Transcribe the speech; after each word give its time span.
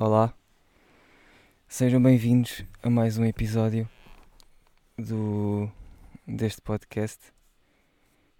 Olá, 0.00 0.32
sejam 1.66 2.00
bem-vindos 2.00 2.64
a 2.80 2.88
mais 2.88 3.18
um 3.18 3.24
episódio 3.24 3.90
do 4.96 5.68
deste 6.24 6.62
podcast 6.62 7.18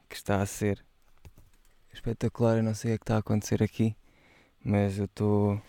que 0.08 0.14
está 0.14 0.40
a 0.40 0.46
ser 0.46 0.84
espetacular. 1.92 2.58
Eu 2.58 2.62
não 2.62 2.76
sei 2.76 2.94
o 2.94 2.96
que 2.96 3.02
está 3.02 3.16
a 3.16 3.18
acontecer 3.18 3.60
aqui, 3.60 3.96
mas 4.64 4.98
eu 4.98 5.06
estou 5.06 5.60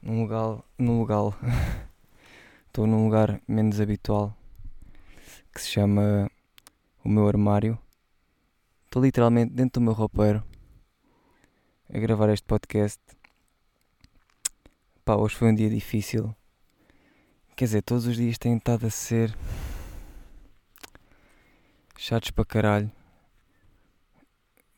num 0.00 0.22
lugar, 0.22 0.62
num 0.78 0.98
lugar, 0.98 1.38
estou 2.68 2.86
num 2.86 3.04
lugar 3.04 3.42
menos 3.46 3.78
habitual 3.78 4.34
que 5.52 5.60
se 5.60 5.68
chama 5.68 6.30
o 7.04 7.10
meu 7.10 7.28
armário. 7.28 7.78
Estou 8.86 9.02
literalmente 9.02 9.52
dentro 9.52 9.82
do 9.82 9.84
meu 9.84 9.92
roupeiro 9.92 10.42
a 11.92 11.98
gravar 11.98 12.30
este 12.30 12.46
podcast 12.46 13.19
Pá, 15.04 15.16
hoje 15.16 15.34
foi 15.34 15.48
um 15.48 15.54
dia 15.54 15.70
difícil. 15.70 16.34
Quer 17.56 17.64
dizer, 17.64 17.82
todos 17.82 18.06
os 18.06 18.16
dias 18.16 18.38
têm 18.38 18.56
estado 18.56 18.86
a 18.86 18.90
ser 18.90 19.34
chatos 21.96 22.30
para 22.30 22.44
caralho. 22.44 22.92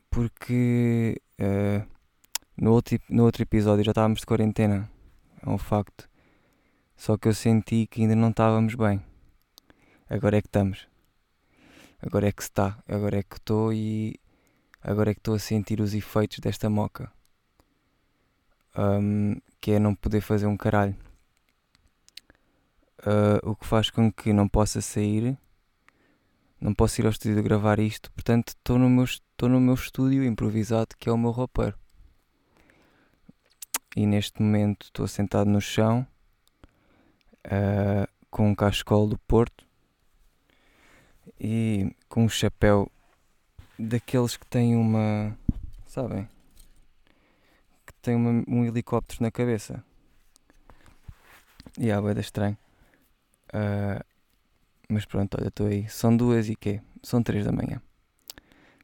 Porque 0.09 1.21
uh, 1.41 1.87
no, 2.57 2.73
outro, 2.73 2.99
no 3.09 3.25
outro 3.25 3.43
episódio 3.43 3.85
já 3.85 3.91
estávamos 3.91 4.21
de 4.21 4.27
quarentena. 4.27 4.89
É 5.45 5.49
um 5.49 5.59
facto. 5.59 6.09
Só 6.97 7.17
que 7.17 7.27
eu 7.29 7.35
senti 7.35 7.87
que 7.87 8.03
ainda 8.03 8.15
não 8.15 8.31
estávamos 8.31 8.75
bem. 8.77 9.03
Agora 10.09 10.39
é 10.39 10.41
que 10.41 10.49
estamos. 10.49 10.87
Agora 12.01 12.29
é 12.29 12.33
que 12.33 12.43
está. 12.43 12.79
Agora 12.89 13.19
é 13.19 13.23
que 13.23 13.37
estou 13.37 13.73
e 13.73 14.21
agora 14.81 15.11
é 15.11 15.15
que 15.15 15.21
estou 15.21 15.35
a 15.35 15.39
sentir 15.39 15.81
os 15.81 15.95
efeitos 15.95 16.39
desta 16.39 16.71
moca. 16.71 17.13
Um, 18.77 19.37
que 19.61 19.73
é 19.73 19.79
não 19.79 19.95
poder 19.95 20.21
fazer 20.21 20.47
um 20.47 20.57
caralho. 20.57 20.97
Uh, 23.01 23.51
o 23.51 23.57
que 23.57 23.67
faz 23.67 23.91
com 23.91 24.13
que 24.13 24.33
não 24.33 24.49
possa 24.49 24.81
sair, 24.81 25.37
não 26.61 26.73
posso 26.73 27.01
ir 27.01 27.05
ao 27.05 27.11
estúdio 27.11 27.43
gravar 27.43 27.79
isto, 27.81 28.11
portanto 28.13 28.51
estou 28.51 28.79
no 28.79 28.89
meu, 28.89 29.05
no 29.43 29.61
meu 29.61 29.75
estúdio 29.75 30.25
improvisado 30.25 30.97
que 30.99 31.09
é 31.09 31.13
o 31.13 31.19
meu 31.19 31.31
roupeiro. 31.31 31.77
E 33.95 34.07
neste 34.07 34.41
momento 34.41 34.85
estou 34.85 35.07
sentado 35.07 35.51
no 35.51 35.61
chão 35.61 36.07
uh, 37.47 38.09
com 38.31 38.51
um 38.51 38.55
cachecol 38.55 39.07
do 39.07 39.19
Porto 39.19 39.67
e 41.39 41.95
com 42.09 42.25
um 42.25 42.29
chapéu 42.29 42.91
daqueles 43.79 44.37
que 44.37 44.47
têm 44.47 44.77
uma. 44.77 45.37
Sabem? 45.87 46.29
Tem 48.03 48.17
uma, 48.17 48.45
um 48.49 48.65
helicóptero 48.65 49.23
na 49.23 49.31
cabeça. 49.31 49.83
E 51.79 51.87
yeah, 51.87 52.07
é 52.11 52.21
estranho. 52.21 52.59
Uh, 53.49 54.05
mas 54.89 55.07
pronto, 55.07 55.37
olha, 55.39 55.49
estou 55.49 55.69
aí. 55.69 55.89
São 55.89 56.15
duas 56.15 56.49
e 56.49 56.57
quê? 56.57 56.83
São 57.03 57.23
três 57.23 57.45
da 57.45 57.53
manhã. 57.53 57.81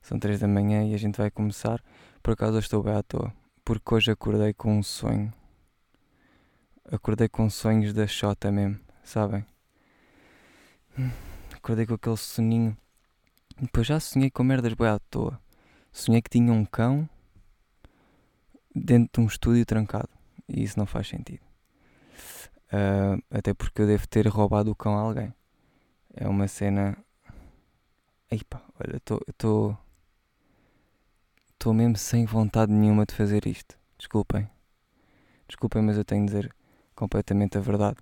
São 0.00 0.19
três 0.19 0.41
da 0.41 0.48
manhã 0.48 0.84
e 0.84 0.94
a 0.94 0.98
gente 0.98 1.19
vai 1.19 1.30
começar. 1.30 1.83
Por 2.22 2.33
acaso 2.33 2.55
eu 2.55 2.61
estou 2.61 2.83
bem 2.83 2.94
à 2.94 3.02
toa. 3.02 3.33
Porque 3.64 3.94
hoje 3.94 4.11
acordei 4.11 4.55
com 4.55 4.78
um 4.78 4.83
sonho. 4.83 5.33
Acordei 6.91 7.28
com 7.28 7.50
sonhos 7.50 7.92
da 7.92 8.06
Xota 8.06 8.50
mesmo, 8.50 8.80
sabem? 9.02 9.44
Acordei 11.55 11.84
com 11.84 11.94
aquele 11.94 12.16
soninho. 12.16 12.77
Depois 13.61 13.86
já 13.86 14.00
sonhei 14.00 14.30
com 14.30 14.42
merdas 14.42 14.72
bem 14.72 14.89
à 14.89 14.98
toa. 14.98 15.39
Sonhei 15.92 16.22
que 16.22 16.30
tinha 16.30 16.52
um 16.52 16.64
cão 16.64 17.08
dentro 18.79 19.21
de 19.21 19.21
um 19.21 19.27
estúdio 19.27 19.65
trancado. 19.67 20.09
E 20.48 20.62
isso 20.62 20.79
não 20.79 20.87
faz 20.87 21.09
sentido. 21.09 21.43
Uh, 22.73 23.23
até 23.31 23.55
porque 23.55 23.83
eu 23.83 23.87
devo 23.87 24.07
ter 24.07 24.27
roubado 24.29 24.70
o 24.70 24.75
cão 24.75 24.97
a 24.97 25.01
alguém. 25.01 25.33
É 26.15 26.27
uma 26.29 26.48
cena. 26.48 26.97
Ei 28.31 28.41
pá, 28.48 28.62
olha, 28.81 28.97
estou. 28.97 29.79
Estou 31.52 31.75
mesmo 31.75 31.97
sem 31.97 32.25
vontade 32.25 32.73
nenhuma 32.73 33.05
de 33.05 33.14
fazer 33.14 33.47
isto. 33.47 33.77
Desculpem. 33.98 34.48
Desculpem, 35.48 35.83
mas 35.83 35.97
eu 35.97 36.05
tenho 36.05 36.25
de 36.25 36.33
dizer 36.33 36.55
completamente 36.95 37.58
a 37.58 37.61
verdade. 37.61 37.97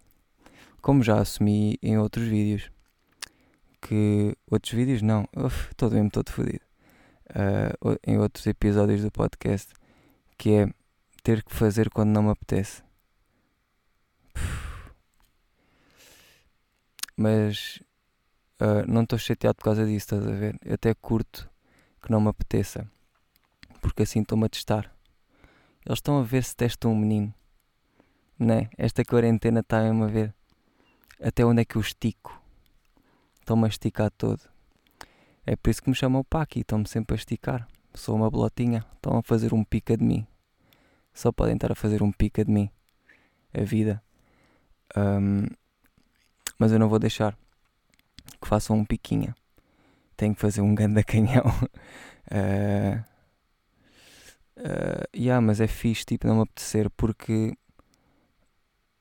Como 0.83 1.03
já 1.03 1.19
assumi 1.21 1.79
em 1.83 1.99
outros 1.99 2.27
vídeos. 2.27 2.71
Que. 3.81 4.37
Outros 4.51 4.73
vídeos? 4.73 5.03
Não. 5.03 5.29
Estou 5.71 5.91
mesmo 5.91 6.11
todo 6.11 6.31
fodido. 6.31 6.65
Uh, 7.31 7.99
em 8.07 8.19
outros 8.19 8.47
episódios 8.47 9.03
do 9.03 9.11
podcast 9.11 9.73
que 10.39 10.53
é 10.53 10.69
ter 11.27 11.43
que 11.43 11.53
fazer 11.53 11.91
quando 11.91 12.11
não 12.11 12.23
me 12.23 12.31
apetece. 12.31 12.85
Mas 17.17 17.83
uh, 18.61 18.87
não 18.87 19.03
estou 19.03 19.19
chateado 19.19 19.57
por 19.57 19.65
causa 19.65 19.85
disso, 19.85 20.15
estás 20.15 20.25
a 20.25 20.31
ver? 20.31 20.57
Eu 20.65 20.75
até 20.75 20.95
curto 20.95 21.51
que 22.01 22.13
não 22.13 22.21
me 22.21 22.29
apeteça, 22.29 22.89
porque 23.81 24.05
assim 24.05 24.21
estou-me 24.21 24.45
a 24.45 24.49
testar. 24.49 24.95
Eles 25.85 25.99
estão 25.99 26.21
a 26.21 26.23
ver 26.23 26.45
se 26.45 26.55
testam 26.55 26.93
um 26.93 26.97
menino, 26.97 27.35
né? 28.39 28.71
Esta 28.79 29.05
quarentena 29.05 29.61
está 29.61 29.83
mesmo 29.83 30.05
a 30.05 30.07
ver 30.07 30.33
até 31.21 31.45
onde 31.45 31.63
é 31.63 31.65
que 31.65 31.75
eu 31.75 31.81
estico. 31.81 32.41
Estão-me 33.41 33.65
a 33.65 33.69
esticar 33.69 34.13
todo. 34.13 34.43
É 35.45 35.57
por 35.57 35.71
isso 35.71 35.83
que 35.83 35.91
me 35.91 35.97
chamam 35.97 36.23
Paqui, 36.23 36.61
estão-me 36.61 36.87
sempre 36.87 37.15
a 37.15 37.19
esticar 37.19 37.67
sou 37.97 38.15
uma 38.15 38.31
bolotinha, 38.31 38.85
estão 38.95 39.19
a 39.19 39.23
fazer 39.23 39.55
um 39.55 39.65
pica 39.65 39.97
de 39.97 40.05
mim. 40.05 40.27
Só 41.17 41.33
podem 41.33 41.55
estar 41.55 41.73
a 41.73 41.75
fazer 41.75 42.03
um 42.03 42.13
pica 42.13 42.45
de 42.45 42.51
mim. 42.51 42.71
A 43.53 43.63
vida. 43.63 44.03
Um, 44.97 45.47
mas 46.59 46.73
eu 46.73 46.79
não 46.79 46.89
vou 46.89 46.99
deixar 46.99 47.37
que 48.41 48.47
façam 48.47 48.77
um 48.77 48.85
piquinha. 48.85 49.35
Tenho 50.17 50.35
que 50.35 50.41
fazer 50.41 50.61
um 50.61 50.75
ganda 50.75 51.03
canhão. 51.03 51.47
uh, 52.31 53.05
uh, 54.59 55.17
yeah, 55.17 55.41
mas 55.41 55.61
é 55.61 55.67
fixe 55.67 56.05
tipo 56.05 56.27
não 56.27 56.37
me 56.37 56.43
apetecer 56.43 56.91
porque 56.91 57.57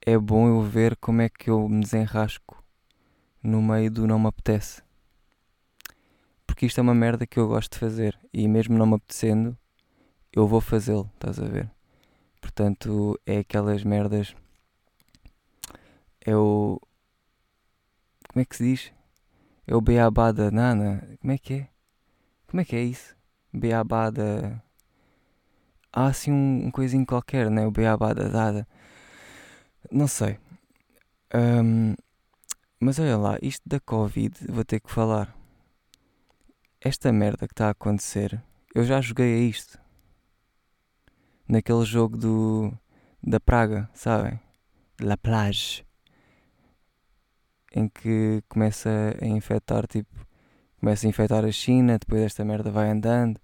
é 0.01 0.17
bom 0.17 0.47
eu 0.47 0.61
ver 0.61 0.95
como 0.97 1.21
é 1.21 1.29
que 1.29 1.49
eu 1.49 1.67
me 1.67 1.81
desenrasco 1.81 2.63
no 3.43 3.61
meio 3.61 3.91
do 3.91 4.07
não 4.07 4.19
me 4.19 4.27
apetece 4.27 4.85
porque 6.55 6.67
isto 6.67 6.77
é 6.79 6.81
uma 6.81 6.95
merda 6.95 7.27
que 7.27 7.37
eu 7.37 7.49
gosto 7.49 7.73
de 7.73 7.79
fazer 7.79 8.17
e 8.31 8.47
mesmo 8.47 8.77
não 8.77 8.85
me 8.85 8.95
apetecendo, 8.95 9.57
eu 10.31 10.47
vou 10.47 10.61
fazê-lo, 10.61 11.11
estás 11.15 11.37
a 11.37 11.43
ver? 11.43 11.69
Portanto, 12.45 13.19
é 13.25 13.39
aquelas 13.39 13.83
merdas. 13.83 14.35
É 16.21 16.37
o. 16.37 16.79
Como 18.29 18.39
é 18.39 18.45
que 18.45 18.55
se 18.55 18.63
diz? 18.63 18.93
É 19.65 19.75
o 19.75 19.81
beabá 19.81 20.31
da 20.31 20.51
nana. 20.51 21.17
Como 21.19 21.33
é 21.33 21.39
que 21.39 21.53
é? 21.55 21.69
Como 22.45 22.61
é 22.61 22.63
que 22.63 22.75
é 22.75 22.83
isso? 22.83 23.15
Beabá 23.51 24.11
da. 24.11 24.61
Há 25.91 26.05
assim 26.05 26.31
um, 26.31 26.67
um 26.67 26.71
coisinho 26.71 27.03
qualquer, 27.03 27.49
né? 27.49 27.65
O 27.65 27.71
beabá 27.71 28.13
da 28.13 28.27
dada. 28.27 28.67
Não 29.91 30.07
sei. 30.07 30.37
Um, 31.33 31.95
mas 32.79 32.99
olha 32.99 33.17
lá, 33.17 33.39
isto 33.41 33.67
da 33.67 33.79
Covid, 33.79 34.37
vou 34.49 34.63
ter 34.63 34.79
que 34.79 34.91
falar 34.91 35.35
esta 36.79 37.11
merda 37.11 37.47
que 37.47 37.53
está 37.53 37.69
a 37.69 37.71
acontecer, 37.71 38.39
eu 38.75 38.83
já 38.83 39.01
joguei 39.01 39.33
a 39.33 39.39
isto. 39.39 39.83
Naquele 41.47 41.85
jogo 41.85 42.17
do 42.17 42.73
da 43.21 43.39
Praga, 43.39 43.89
sabem? 43.93 44.39
La 44.99 45.15
Plage. 45.15 45.85
Em 47.73 47.87
que 47.87 48.41
começa 48.47 48.89
a 49.21 49.25
infectar, 49.25 49.85
tipo, 49.87 50.25
começa 50.79 51.05
a 51.05 51.09
infectar 51.09 51.43
a 51.45 51.51
China, 51.51 51.99
depois 51.99 52.21
esta 52.21 52.45
merda 52.45 52.71
vai 52.71 52.89
andando, 52.89 53.39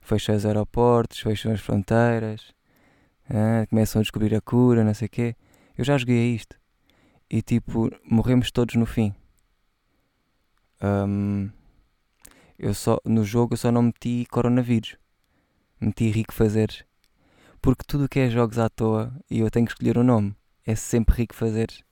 fecha 0.00 0.32
os 0.32 0.44
aeroportos, 0.44 1.20
fecham 1.20 1.52
as 1.52 1.60
fronteiras, 1.60 2.54
ah, 3.28 3.66
começam 3.68 4.00
a 4.00 4.02
descobrir 4.02 4.34
a 4.34 4.40
cura, 4.40 4.84
não 4.84 4.94
sei 4.94 5.06
o 5.06 5.10
quê. 5.10 5.36
Eu 5.78 5.84
já 5.84 5.96
joguei 5.96 6.18
a 6.18 6.34
isto. 6.34 6.56
E 7.30 7.40
tipo, 7.42 7.90
morremos 8.04 8.50
todos 8.50 8.74
no 8.74 8.86
fim. 8.86 9.14
Um, 10.82 11.50
eu 12.58 12.74
só, 12.74 12.98
no 13.04 13.24
jogo 13.24 13.54
eu 13.54 13.58
só 13.58 13.70
não 13.70 13.82
meti 13.82 14.26
coronavírus. 14.30 14.96
Meti 15.80 16.10
rico 16.10 16.34
fazeres. 16.34 16.84
Porque 17.62 17.84
tudo 17.86 18.04
o 18.04 18.08
que 18.08 18.20
é 18.20 18.30
jogos 18.30 18.58
à 18.58 18.68
toa 18.68 19.12
e 19.30 19.40
eu 19.40 19.50
tenho 19.50 19.66
que 19.66 19.72
escolher 19.72 19.98
o 19.98 20.00
um 20.00 20.04
nome, 20.04 20.34
é 20.66 20.74
sempre 20.74 21.16
rico 21.16 21.34
fazeres. 21.34 21.82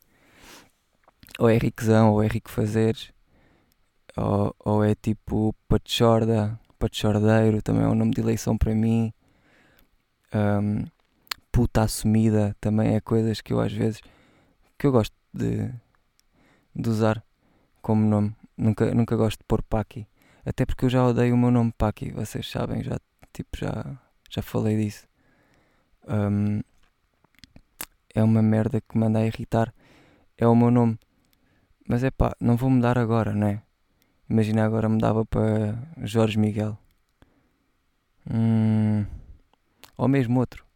Ou 1.39 1.49
é 1.49 1.59
riquezão, 1.59 2.13
ou 2.13 2.23
é 2.23 2.27
rico 2.27 2.51
fazeres. 2.51 3.13
Ou, 4.17 4.55
ou 4.59 4.85
é 4.85 4.95
tipo 4.95 5.55
Pachorda, 5.69 6.59
Pachordeiro, 6.79 7.63
também 7.63 7.85
é 7.85 7.89
um 7.89 7.95
nome 7.95 8.13
de 8.13 8.21
eleição 8.21 8.57
para 8.57 8.75
mim. 8.75 9.13
Um, 10.35 10.85
puta 11.53 11.83
assumida 11.83 12.57
também 12.61 12.95
é 12.95 13.01
coisas 13.01 13.41
que 13.41 13.53
eu 13.53 13.61
às 13.61 13.73
vezes 13.73 14.01
que 14.79 14.87
eu 14.87 14.93
gosto 14.93 15.15
de, 15.35 15.71
de 16.75 16.89
usar 16.89 17.23
como 17.83 18.07
nome. 18.07 18.35
Nunca, 18.57 18.95
nunca 18.95 19.17
gosto 19.17 19.39
de 19.39 19.45
pôr 19.45 19.63
Paki. 19.63 20.07
Até 20.45 20.65
porque 20.65 20.85
eu 20.85 20.91
já 20.91 21.05
odeio 21.05 21.35
o 21.35 21.39
meu 21.39 21.51
nome 21.51 21.73
Paki, 21.77 22.11
vocês 22.13 22.49
sabem, 22.49 22.83
já, 22.83 22.99
tipo, 23.33 23.57
já, 23.57 23.99
já 24.31 24.41
falei 24.41 24.77
disso. 24.77 25.08
Um, 26.09 26.61
é 28.15 28.23
uma 28.23 28.43
merda 28.43 28.81
que 28.81 28.97
me 28.97 29.07
anda 29.07 29.21
a 29.21 29.27
irritar. 29.27 29.73
É 30.37 30.47
o 30.47 30.57
meu 30.57 30.71
nome. 30.71 30.99
Mas 31.87 32.03
é 32.03 32.11
pá, 32.11 32.35
não 32.41 32.57
vou 32.57 32.71
mudar 32.71 32.99
agora, 32.99 33.33
não 33.33 33.47
é? 33.47 33.63
Imagina 34.29 34.65
agora 34.65 34.89
mudava 34.89 35.25
para 35.25 35.79
Jorge 36.03 36.39
Miguel. 36.39 36.79
Hum, 38.31 39.07
ou 39.97 40.09
mesmo 40.09 40.39
outro. 40.39 40.67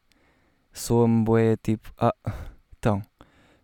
Soa-me 0.73 1.23
boé 1.23 1.57
tipo, 1.57 1.93
ah, 1.99 2.15
então, 2.79 3.03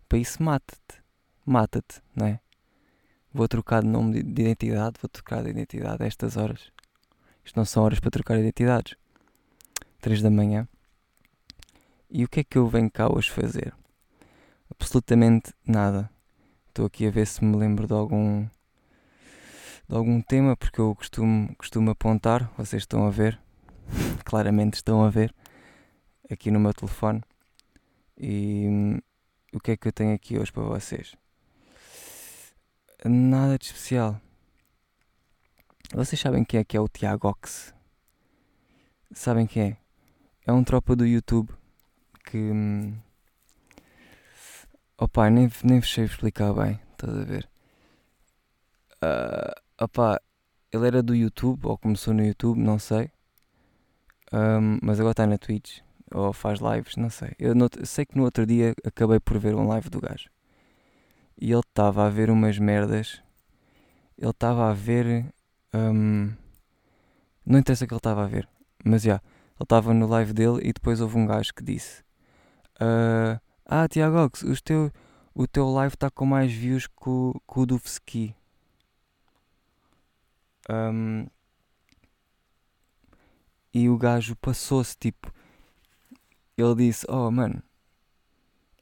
para 0.07 0.17
isso 0.19 0.43
mata-te. 0.43 1.01
Mata-te, 1.45 2.01
não 2.15 2.27
é? 2.27 2.39
Vou 3.33 3.47
trocar 3.47 3.81
de 3.81 3.87
nome 3.87 4.21
de 4.21 4.41
identidade, 4.41 4.99
vou 5.01 5.09
trocar 5.09 5.43
de 5.43 5.49
identidade 5.49 6.03
a 6.03 6.07
estas 6.07 6.37
horas. 6.37 6.71
Isto 7.43 7.57
não 7.57 7.65
são 7.65 7.83
horas 7.83 7.99
para 7.99 8.11
trocar 8.11 8.37
identidades. 8.37 8.95
3 10.01 10.21
da 10.21 10.29
manhã. 10.29 10.67
E 12.11 12.23
o 12.25 12.27
que 12.27 12.39
é 12.39 12.43
que 12.43 12.57
eu 12.57 12.67
venho 12.67 12.89
cá 12.89 13.07
hoje 13.07 13.29
fazer? 13.29 13.71
Absolutamente 14.71 15.53
nada. 15.63 16.09
Estou 16.67 16.87
aqui 16.87 17.05
a 17.05 17.11
ver 17.11 17.27
se 17.27 17.45
me 17.45 17.55
lembro 17.55 17.85
de 17.85 17.93
algum 17.93 18.47
de 19.87 19.95
algum 19.95 20.19
tema, 20.19 20.57
porque 20.57 20.81
eu 20.81 20.95
costumo, 20.95 21.55
costumo 21.55 21.91
apontar, 21.91 22.51
vocês 22.57 22.81
estão 22.81 23.05
a 23.05 23.11
ver, 23.11 23.39
claramente 24.25 24.75
estão 24.75 25.03
a 25.03 25.09
ver, 25.11 25.33
aqui 26.31 26.49
no 26.49 26.59
meu 26.59 26.73
telefone. 26.73 27.21
E 28.17 28.65
hum, 28.67 28.99
o 29.53 29.59
que 29.59 29.71
é 29.71 29.77
que 29.77 29.87
eu 29.87 29.91
tenho 29.91 30.15
aqui 30.15 30.39
hoje 30.39 30.51
para 30.51 30.63
vocês? 30.63 31.15
Nada 33.05 33.55
de 33.55 33.65
especial. 33.65 34.19
Vocês 35.93 36.19
sabem 36.19 36.43
quem 36.43 36.59
é 36.59 36.63
que 36.63 36.75
é 36.75 36.81
o 36.81 36.87
Tiago 36.87 37.27
Ox? 37.27 37.71
Sabem 39.11 39.45
quem 39.45 39.61
é? 39.63 39.77
É 40.47 40.51
um 40.51 40.63
tropa 40.63 40.95
do 40.95 41.05
YouTube 41.05 41.58
que. 42.29 42.37
Hum, 42.37 42.95
opa, 44.97 45.29
nem, 45.29 45.49
nem 45.63 45.79
vos 45.79 45.91
sei 45.91 46.05
explicar 46.05 46.53
bem, 46.53 46.79
estás 46.91 47.17
a 47.17 47.23
ver? 47.23 47.49
Uh, 49.03 49.83
opá, 49.83 50.21
ele 50.71 50.87
era 50.87 51.01
do 51.01 51.15
YouTube, 51.15 51.65
ou 51.65 51.77
começou 51.77 52.13
no 52.13 52.23
YouTube, 52.23 52.59
não 52.59 52.77
sei. 52.77 53.11
Um, 54.31 54.77
mas 54.83 54.99
agora 54.99 55.13
está 55.13 55.25
na 55.25 55.37
Twitch, 55.37 55.79
ou 56.11 56.31
faz 56.33 56.59
lives, 56.59 56.95
não 56.97 57.09
sei. 57.09 57.31
Eu 57.39 57.55
no, 57.55 57.67
sei 57.83 58.05
que 58.05 58.17
no 58.17 58.23
outro 58.23 58.45
dia 58.45 58.73
acabei 58.85 59.19
por 59.19 59.39
ver 59.39 59.55
um 59.55 59.67
live 59.67 59.89
do 59.89 59.99
gajo. 59.99 60.29
E 61.41 61.51
ele 61.51 61.61
estava 61.61 62.05
a 62.05 62.09
ver 62.09 62.29
umas 62.29 62.59
merdas. 62.59 63.21
Ele 64.17 64.29
estava 64.29 64.69
a 64.69 64.73
ver. 64.73 65.33
Um, 65.73 66.33
não 67.45 67.59
interessa 67.59 67.85
o 67.85 67.87
que 67.87 67.93
ele 67.93 67.99
estava 67.99 68.23
a 68.25 68.27
ver, 68.27 68.47
mas 68.83 69.01
já. 69.03 69.13
Yeah, 69.13 69.23
ele 69.59 69.65
estava 69.65 69.93
no 69.93 70.07
live 70.07 70.31
dele 70.31 70.59
e 70.63 70.71
depois 70.71 71.01
houve 71.01 71.17
um 71.17 71.25
gajo 71.25 71.53
que 71.53 71.63
disse: 71.63 72.01
uh, 72.81 73.39
Ah, 73.65 73.87
Tiago, 73.87 74.17
o 74.25 74.61
teu, 74.61 74.91
o 75.33 75.47
teu 75.47 75.69
live 75.69 75.93
está 75.93 76.09
com 76.09 76.25
mais 76.25 76.51
views 76.51 76.87
que 76.87 77.09
o, 77.09 77.41
o 77.47 77.65
do 77.65 77.79
Ski. 77.85 78.35
Um, 80.69 81.27
e 83.73 83.89
o 83.89 83.97
gajo 83.97 84.35
passou-se, 84.35 84.95
tipo, 84.97 85.31
ele 86.57 86.75
disse: 86.75 87.05
Oh, 87.09 87.29
mano, 87.31 87.61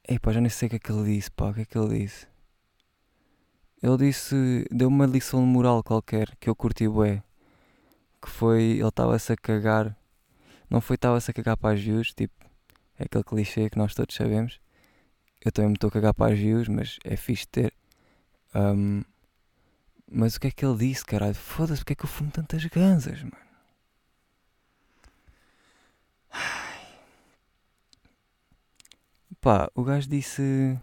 ei 0.08 0.18
pá, 0.20 0.32
já 0.32 0.40
nem 0.42 0.50
sei 0.50 0.68
o 0.68 0.70
que 0.70 0.76
é 0.78 0.80
que 0.80 0.92
ele 0.92 1.16
disse, 1.16 1.30
pá, 1.32 1.50
o 1.50 1.54
que 1.54 1.62
é 1.62 1.66
que 1.66 1.78
ele 1.78 2.00
disse? 2.00 2.28
Ele 3.84 3.98
disse, 3.98 4.66
deu 4.72 4.88
uma 4.88 5.06
lição 5.06 5.42
de 5.42 5.46
moral 5.48 5.84
qualquer 5.84 6.36
que 6.38 6.50
eu 6.50 6.56
curti 6.56 6.88
bué, 6.88 7.22
que 8.22 8.30
foi, 8.30 8.64
ele 8.80 8.88
estava-se 8.88 9.34
a 9.34 9.38
cagar, 9.38 9.96
não 10.70 10.82
foi 10.82 10.96
estava-se 10.96 11.30
a 11.30 11.34
cagar 11.34 11.58
para 11.58 11.76
as 11.76 11.82
views, 11.82 12.14
tipo, 12.14 12.47
é 12.98 13.06
aquele 13.06 13.24
clichê 13.24 13.70
que 13.70 13.78
nós 13.78 13.94
todos 13.94 14.16
sabemos. 14.16 14.60
Eu 15.44 15.52
também 15.52 15.70
me 15.70 15.76
estou 15.76 15.90
a 15.90 15.92
cagar 15.92 16.14
para 16.14 16.34
as 16.34 16.40
views, 16.40 16.68
mas 16.68 16.98
é 17.04 17.16
fixe 17.16 17.48
ter. 17.48 17.74
Um, 18.56 19.04
mas 20.10 20.36
o 20.36 20.40
que 20.40 20.48
é 20.48 20.52
que 20.52 20.66
ele 20.66 20.78
disse, 20.78 21.06
caralho? 21.06 21.36
Foda-se, 21.36 21.82
porque 21.82 21.94
é 21.94 21.96
que 21.96 22.06
eu 22.06 22.10
fumo 22.10 22.32
tantas 22.32 22.66
ganzas, 22.66 23.22
mano? 23.22 23.38
Ai. 26.32 26.78
Pá, 29.42 29.70
o 29.76 29.84
gajo 29.84 30.10
disse. 30.10 30.78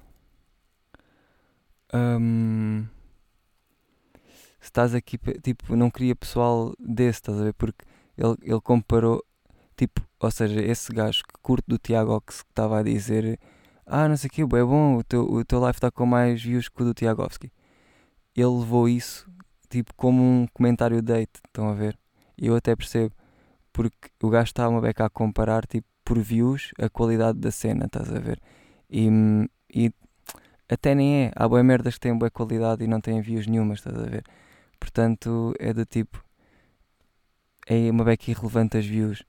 Um, 1.92 2.86
se 4.60 4.68
estás 4.68 4.94
aqui, 4.94 5.18
tipo, 5.42 5.76
não 5.76 5.90
queria 5.90 6.16
pessoal 6.16 6.74
desse, 6.78 7.18
estás 7.20 7.40
a 7.40 7.44
ver? 7.44 7.54
Porque 7.54 7.84
ele, 8.16 8.36
ele 8.42 8.60
comparou, 8.60 9.24
tipo, 9.76 10.02
ou 10.20 10.30
seja, 10.30 10.60
esse 10.62 10.92
gajo 10.92 11.22
que 11.22 11.34
curte 11.42 11.64
do 11.68 11.78
Tiago 11.78 12.12
Ox 12.12 12.42
que 12.42 12.50
estava 12.50 12.80
a 12.80 12.82
dizer: 12.82 13.38
Ah, 13.86 14.08
não 14.08 14.16
sei 14.16 14.28
o 14.28 14.30
que, 14.32 14.42
é 14.42 14.46
bom, 14.46 14.96
o 14.98 15.04
teu, 15.04 15.22
o 15.24 15.44
teu 15.44 15.60
live 15.60 15.76
está 15.76 15.90
com 15.90 16.06
mais 16.06 16.42
views 16.42 16.68
que 16.68 16.82
o 16.82 16.84
do 16.84 16.94
Tiagovski 16.94 17.52
ele 18.36 18.58
levou 18.58 18.88
isso 18.88 19.30
tipo 19.68 19.92
como 19.94 20.22
um 20.22 20.46
comentário 20.52 21.02
date, 21.02 21.40
estão 21.46 21.68
a 21.68 21.74
ver? 21.74 21.98
E 22.38 22.46
eu 22.46 22.56
até 22.56 22.76
percebo, 22.76 23.14
porque 23.72 24.08
o 24.22 24.28
gajo 24.30 24.48
está 24.48 24.68
uma 24.68 24.80
beca 24.80 25.04
a 25.06 25.10
comparar 25.10 25.66
tipo 25.66 25.86
por 26.04 26.18
views 26.18 26.70
a 26.78 26.88
qualidade 26.88 27.38
da 27.38 27.50
cena, 27.50 27.86
estás 27.86 28.12
a 28.12 28.18
ver? 28.18 28.40
E, 28.90 29.08
e 29.74 29.92
até 30.68 30.94
nem 30.94 31.24
é, 31.24 31.32
há 31.34 31.48
boas 31.48 31.64
merdas 31.64 31.94
que 31.94 32.00
têm 32.00 32.16
boa 32.16 32.30
qualidade 32.30 32.84
e 32.84 32.86
não 32.86 33.00
têm 33.00 33.20
views 33.20 33.46
nenhumas, 33.46 33.78
estás 33.78 33.98
a 33.98 34.06
ver? 34.06 34.24
Portanto, 34.78 35.54
é 35.58 35.72
do 35.72 35.84
tipo, 35.84 36.22
é 37.66 37.90
uma 37.90 38.04
beca 38.04 38.30
irrelevante 38.30 38.76
as 38.76 38.86
views. 38.86 39.24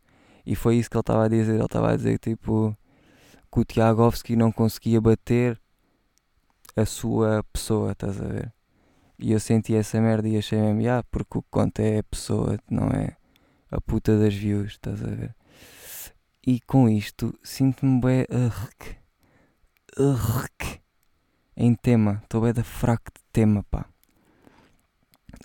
E 0.45 0.55
foi 0.55 0.77
isso 0.77 0.89
que 0.89 0.95
ele 0.95 1.01
estava 1.01 1.25
a 1.25 1.27
dizer, 1.27 1.55
ele 1.55 1.65
estava 1.65 1.91
a 1.91 1.95
dizer 1.95 2.19
tipo 2.19 2.77
que 3.51 3.59
o 3.59 3.65
Tiagovski 3.65 4.35
não 4.35 4.51
conseguia 4.51 4.99
bater 4.99 5.59
a 6.75 6.85
sua 6.85 7.43
pessoa, 7.53 7.93
estás 7.93 8.21
a 8.21 8.25
ver? 8.25 8.53
E 9.17 9.31
eu 9.31 9.39
senti 9.39 9.73
essa 9.73 9.99
merda 10.01 10.27
e 10.27 10.37
achei 10.37 10.59
mesmo, 10.59 10.91
ah, 10.91 11.03
porque 11.09 11.37
o 11.37 11.41
que 11.41 11.47
conta 11.49 11.81
é 11.81 11.99
a 11.99 12.03
pessoa, 12.03 12.59
não 12.69 12.89
é 12.89 13.15
a 13.71 13.79
puta 13.79 14.19
das 14.19 14.33
views, 14.33 14.71
estás 14.73 15.01
a 15.01 15.07
ver? 15.07 15.33
E 16.45 16.59
com 16.59 16.87
isto 16.89 17.33
sinto-me 17.41 17.99
bem 18.01 18.21
uh, 18.23 18.51
uh, 19.99 20.45
em 21.57 21.73
tema. 21.73 22.21
Estou 22.23 22.41
bem 22.41 22.53
da 22.53 22.63
fraco 22.63 23.05
de 23.05 23.23
tema, 23.31 23.63
pá. 23.71 23.85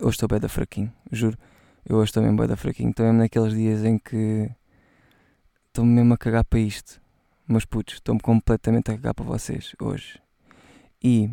Hoje 0.00 0.10
estou 0.10 0.28
bem 0.28 0.40
da 0.40 0.48
fraquinho, 0.48 0.92
juro. 1.10 1.38
Eu 1.86 1.96
hoje 1.96 2.10
estou 2.10 2.22
mesmo 2.22 2.36
bem 2.36 2.46
da 2.46 2.56
fraquinho. 2.56 2.90
Estou 2.90 3.06
mesmo 3.06 3.18
naqueles 3.20 3.54
dias 3.54 3.84
em 3.84 3.98
que 3.98 4.50
estou-me 5.70 5.92
mesmo 5.92 6.14
a 6.14 6.18
cagar 6.18 6.44
para 6.44 6.58
isto. 6.58 7.00
Mas 7.46 7.64
putos, 7.64 7.94
estou-me 7.94 8.20
completamente 8.20 8.90
a 8.90 8.94
cagar 8.94 9.14
para 9.14 9.24
vocês 9.24 9.74
hoje. 9.80 10.20
E 11.02 11.30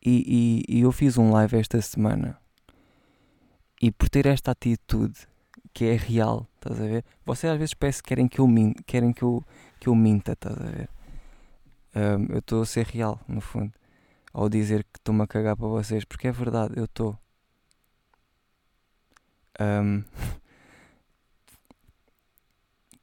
e, 0.00 0.64
e, 0.68 0.78
e, 0.78 0.80
eu 0.82 0.92
fiz 0.92 1.18
um 1.18 1.32
live 1.32 1.56
esta 1.58 1.80
semana. 1.82 2.38
E 3.82 3.90
por 3.90 4.08
ter 4.08 4.26
esta 4.26 4.52
atitude 4.52 5.26
que 5.72 5.84
é 5.84 5.96
real, 5.96 6.48
estás 6.54 6.80
a 6.80 6.84
ver? 6.84 7.04
Vocês 7.24 7.52
às 7.52 7.58
vezes 7.58 7.74
parece 7.74 8.02
que 8.02 8.08
querem 8.08 8.28
que 8.28 8.40
eu 8.40 8.48
minta, 8.48 8.82
querem 8.84 9.12
que 9.12 9.22
eu, 9.22 9.44
que 9.78 9.88
eu 9.88 9.94
minta, 9.94 10.32
estás 10.32 10.56
a 10.56 10.64
ver? 10.64 10.88
Um, 11.94 12.26
eu 12.32 12.38
estou 12.38 12.62
a 12.62 12.66
ser 12.66 12.86
real, 12.86 13.20
no 13.28 13.40
fundo. 13.40 13.72
Ao 14.32 14.48
dizer 14.48 14.84
que 14.84 14.98
estou-me 14.98 15.22
a 15.22 15.26
cagar 15.26 15.56
para 15.56 15.66
vocês, 15.66 16.04
porque 16.04 16.28
é 16.28 16.32
verdade, 16.32 16.74
eu 16.76 16.84
estou. 16.84 17.18
Um, 19.60 20.04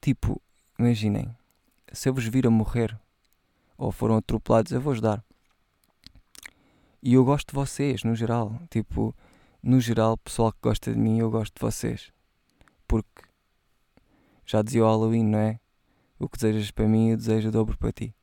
tipo, 0.06 0.40
imaginem, 0.78 1.36
se 1.92 2.08
eu 2.08 2.14
vos 2.14 2.28
vir 2.28 2.46
a 2.46 2.52
morrer 2.52 2.96
ou 3.76 3.92
foram 3.92 4.18
atropelados, 4.18 4.72
eu 4.72 4.80
vou 4.80 4.94
ajudar. 4.94 5.26
E 7.02 7.16
eu 7.16 7.26
gosto 7.26 7.50
de 7.50 7.56
vocês, 7.56 8.04
no 8.04 8.14
geral. 8.14 8.62
Tipo, 8.70 9.16
no 9.64 9.82
geral, 9.82 10.16
pessoal 10.16 10.52
que 10.52 10.60
gosta 10.62 10.94
de 10.94 11.00
mim, 11.00 11.18
eu 11.18 11.32
gosto 11.32 11.56
de 11.56 11.60
vocês. 11.60 12.14
Porque 12.88 13.24
já 14.46 14.62
dizia 14.62 14.84
o 14.84 14.88
Halloween, 14.88 15.26
não 15.26 15.40
é? 15.40 15.60
O 16.20 16.30
que 16.30 16.38
desejas 16.38 16.70
para 16.70 16.88
mim, 16.88 17.10
eu 17.10 17.18
desejo 17.18 17.50
o 17.50 17.52
dobro 17.52 17.76
para 17.76 17.92
ti. 17.92 18.14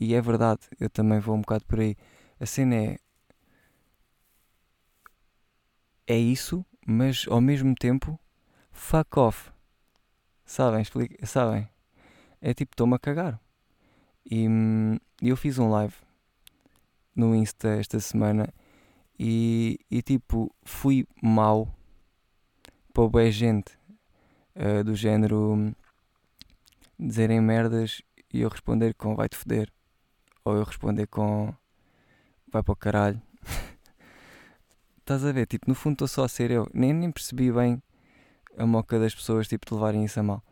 E 0.00 0.14
é 0.14 0.20
verdade, 0.20 0.60
eu 0.78 0.88
também 0.88 1.18
vou 1.18 1.34
um 1.34 1.40
bocado 1.40 1.64
por 1.66 1.80
aí. 1.80 1.96
A 2.38 2.46
cena 2.46 2.76
é. 2.76 2.98
É 6.06 6.16
isso, 6.16 6.64
mas 6.86 7.26
ao 7.28 7.40
mesmo 7.40 7.74
tempo, 7.74 8.16
fuck 8.70 9.18
off. 9.18 9.53
Sabem? 10.44 10.82
Explica, 10.82 11.26
sabem? 11.26 11.68
É 12.40 12.52
tipo, 12.52 12.72
estou-me 12.72 12.94
a 12.94 12.98
cagar. 12.98 13.40
E 14.24 14.48
hum, 14.48 14.98
eu 15.22 15.36
fiz 15.36 15.58
um 15.58 15.70
live 15.70 15.94
no 17.14 17.34
Insta 17.34 17.68
esta 17.68 18.00
semana 18.00 18.52
e, 19.18 19.78
e 19.90 20.02
tipo, 20.02 20.54
fui 20.64 21.06
mau 21.22 21.74
para 22.92 23.08
boa 23.08 23.30
gente 23.30 23.78
uh, 24.56 24.82
do 24.84 24.94
género 24.94 25.74
dizerem 26.98 27.40
merdas 27.40 28.02
e 28.32 28.40
eu 28.40 28.48
responder 28.48 28.94
com 28.94 29.14
vai-te 29.14 29.36
foder 29.36 29.72
ou 30.44 30.56
eu 30.56 30.64
responder 30.64 31.06
com 31.06 31.54
vai 32.50 32.62
para 32.62 32.72
o 32.72 32.76
caralho. 32.76 33.22
Estás 34.98 35.24
a 35.24 35.32
ver? 35.32 35.46
Tipo, 35.46 35.68
no 35.68 35.74
fundo 35.74 35.94
estou 35.94 36.08
só 36.08 36.24
a 36.24 36.28
ser 36.28 36.50
eu. 36.50 36.68
Nem, 36.72 36.92
nem 36.92 37.10
percebi 37.10 37.50
bem 37.52 37.82
a 38.56 38.66
moca 38.66 38.98
das 38.98 39.14
pessoas 39.14 39.48
tipo, 39.48 39.66
de 39.66 39.74
levarem 39.74 40.04
isso 40.04 40.20
a 40.20 40.22
mal. 40.22 40.42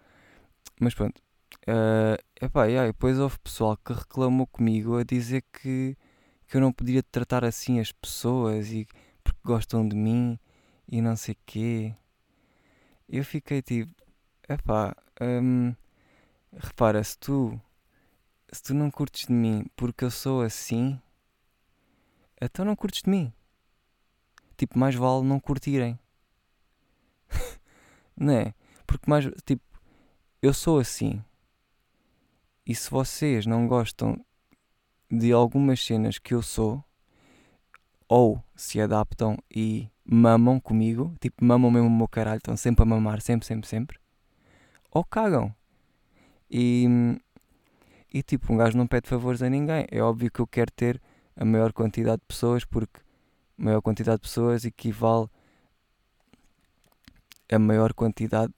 Mas 0.81 0.95
pronto, 0.95 1.21
Uh, 1.63 2.19
epá, 2.41 2.65
yeah, 2.65 2.89
e 2.89 2.93
depois 2.93 3.19
houve 3.19 3.39
pessoal 3.39 3.77
que 3.77 3.93
reclamou 3.93 4.47
comigo 4.49 4.97
a 4.97 5.05
dizer 5.05 5.45
que, 5.53 5.97
que 6.49 6.57
eu 6.57 6.61
não 6.61 6.73
podia 6.73 7.03
tratar 7.05 7.45
assim 7.45 7.79
as 7.79 7.93
pessoas 7.93 8.73
e 8.73 8.87
porque 9.23 9.39
gostam 9.45 9.87
de 9.87 9.95
mim 9.95 10.39
e 10.89 11.01
não 11.01 11.15
sei 11.15 11.37
quê. 11.47 11.95
Eu 13.09 13.25
fiquei 13.25 13.63
tipo, 13.63 13.95
epá, 14.49 14.97
um, 15.21 15.73
repara, 16.53 17.03
se 17.05 17.17
tu, 17.19 17.61
se 18.51 18.63
tu 18.63 18.75
não 18.75 18.91
curtes 18.91 19.27
de 19.27 19.33
mim 19.33 19.65
porque 19.77 20.05
eu 20.05 20.11
sou 20.11 20.43
assim, 20.43 21.01
então 22.41 22.65
não 22.65 22.75
curtes 22.75 23.03
de 23.03 23.11
mim. 23.11 23.33
Tipo, 24.57 24.79
mais 24.79 24.95
vale 24.97 25.25
não 25.25 25.39
curtirem. 25.39 25.99
Não 28.17 28.33
é? 28.33 28.55
Porque 28.87 29.09
mais, 29.09 29.25
tipo, 29.45 29.63
eu 30.41 30.53
sou 30.53 30.79
assim. 30.79 31.23
E 32.67 32.75
se 32.75 32.91
vocês 32.91 33.47
não 33.47 33.67
gostam 33.67 34.25
de 35.11 35.33
algumas 35.33 35.85
cenas 35.85 36.19
que 36.19 36.35
eu 36.35 36.43
sou, 36.43 36.83
ou 38.09 38.43
se 38.55 38.81
adaptam 38.81 39.39
e 39.51 39.89
mamam 40.05 40.61
comigo, 40.61 41.15
tipo, 41.21 41.45
mamam 41.45 41.71
mesmo 41.71 41.89
o 41.89 41.91
meu 41.91 42.09
caralho, 42.09 42.39
estão 42.39 42.57
sempre 42.57 42.83
a 42.83 42.87
mamar, 42.87 43.21
sempre, 43.21 43.47
sempre, 43.47 43.69
sempre, 43.69 43.99
ou 44.91 45.05
cagam. 45.05 45.55
E, 46.51 46.87
e 48.13 48.23
tipo, 48.23 48.53
um 48.53 48.57
gajo 48.57 48.77
não 48.77 48.87
pede 48.87 49.09
favores 49.09 49.43
a 49.43 49.49
ninguém. 49.49 49.87
É 49.91 50.03
óbvio 50.03 50.31
que 50.31 50.41
eu 50.41 50.47
quero 50.47 50.71
ter 50.71 51.01
a 51.35 51.45
maior 51.45 51.73
quantidade 51.73 52.21
de 52.21 52.27
pessoas, 52.27 52.65
porque 52.65 53.01
maior 53.57 53.81
quantidade 53.81 54.19
de 54.19 54.29
pessoas 54.29 54.65
equivale 54.65 55.29
a 57.53 57.59
maior 57.59 57.93
quantidade 57.93 58.53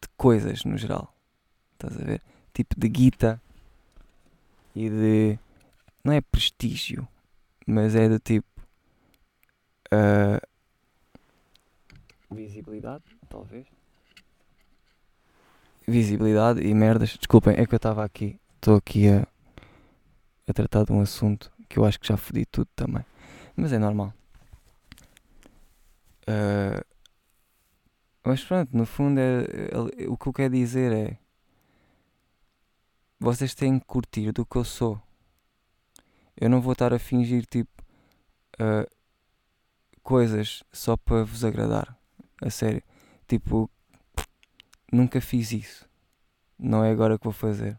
de 0.00 0.08
coisas 0.16 0.64
no 0.64 0.76
geral. 0.76 1.14
Estás 1.72 2.00
a 2.00 2.04
ver? 2.04 2.22
Tipo 2.52 2.78
de 2.78 2.88
guita 2.88 3.42
e 4.74 4.88
de. 4.88 5.38
Não 6.04 6.12
é 6.12 6.20
prestígio, 6.20 7.06
mas 7.66 7.94
é 7.94 8.08
do 8.08 8.18
tipo. 8.18 8.48
Uh, 9.92 10.40
visibilidade, 12.34 13.04
talvez. 13.28 13.66
Visibilidade 15.86 16.60
e 16.60 16.72
merdas. 16.74 17.16
Desculpem, 17.16 17.54
é 17.56 17.66
que 17.66 17.74
eu 17.74 17.78
estava 17.78 18.04
aqui. 18.04 18.38
Estou 18.56 18.76
aqui 18.76 19.08
a, 19.08 19.26
a 20.46 20.52
tratar 20.52 20.84
de 20.84 20.92
um 20.92 21.00
assunto 21.00 21.50
que 21.68 21.78
eu 21.78 21.84
acho 21.84 21.98
que 21.98 22.06
já 22.06 22.16
fodi 22.16 22.44
tudo 22.46 22.68
também. 22.76 23.04
Mas 23.56 23.72
é 23.72 23.78
normal. 23.78 24.12
Uh, 26.28 26.84
mas 28.24 28.44
pronto, 28.44 28.76
no 28.76 28.84
fundo 28.84 29.18
é, 29.18 29.44
é, 29.72 30.08
o 30.08 30.16
que 30.16 30.26
eu 30.26 30.32
quero 30.32 30.54
dizer 30.54 30.92
é 30.92 31.18
vocês 33.18 33.54
têm 33.54 33.78
que 33.78 33.86
curtir 33.86 34.32
do 34.32 34.46
que 34.46 34.56
eu 34.56 34.64
sou. 34.64 35.00
Eu 36.36 36.48
não 36.48 36.60
vou 36.60 36.72
estar 36.72 36.92
a 36.94 36.98
fingir 36.98 37.44
tipo 37.44 37.82
uh, 38.54 38.90
coisas 40.02 40.62
só 40.72 40.96
para 40.96 41.24
vos 41.24 41.44
agradar. 41.44 41.96
A 42.42 42.48
sério. 42.48 42.82
Tipo, 43.28 43.70
nunca 44.90 45.20
fiz 45.20 45.52
isso. 45.52 45.88
Não 46.58 46.82
é 46.82 46.90
agora 46.90 47.18
que 47.18 47.24
vou 47.24 47.32
fazer. 47.32 47.78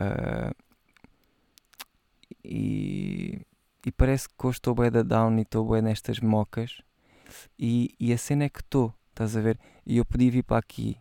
Uh, 0.00 0.54
e, 2.42 3.46
e 3.84 3.92
parece 3.92 4.28
que 4.28 4.46
hoje 4.46 4.56
estou 4.56 4.74
bem 4.74 4.90
da 4.90 5.02
down 5.02 5.38
e 5.38 5.42
estou 5.42 5.68
bem 5.68 5.82
nestas 5.82 6.18
mocas. 6.20 6.82
E, 7.58 7.94
e 8.00 8.12
a 8.12 8.18
cena 8.18 8.44
é 8.44 8.48
que 8.48 8.60
estou, 8.60 8.94
estás 9.20 9.36
a 9.36 9.40
ver? 9.42 9.58
E 9.84 9.98
eu 9.98 10.04
podia 10.04 10.30
vir 10.30 10.42
para 10.42 10.56
aqui, 10.56 10.96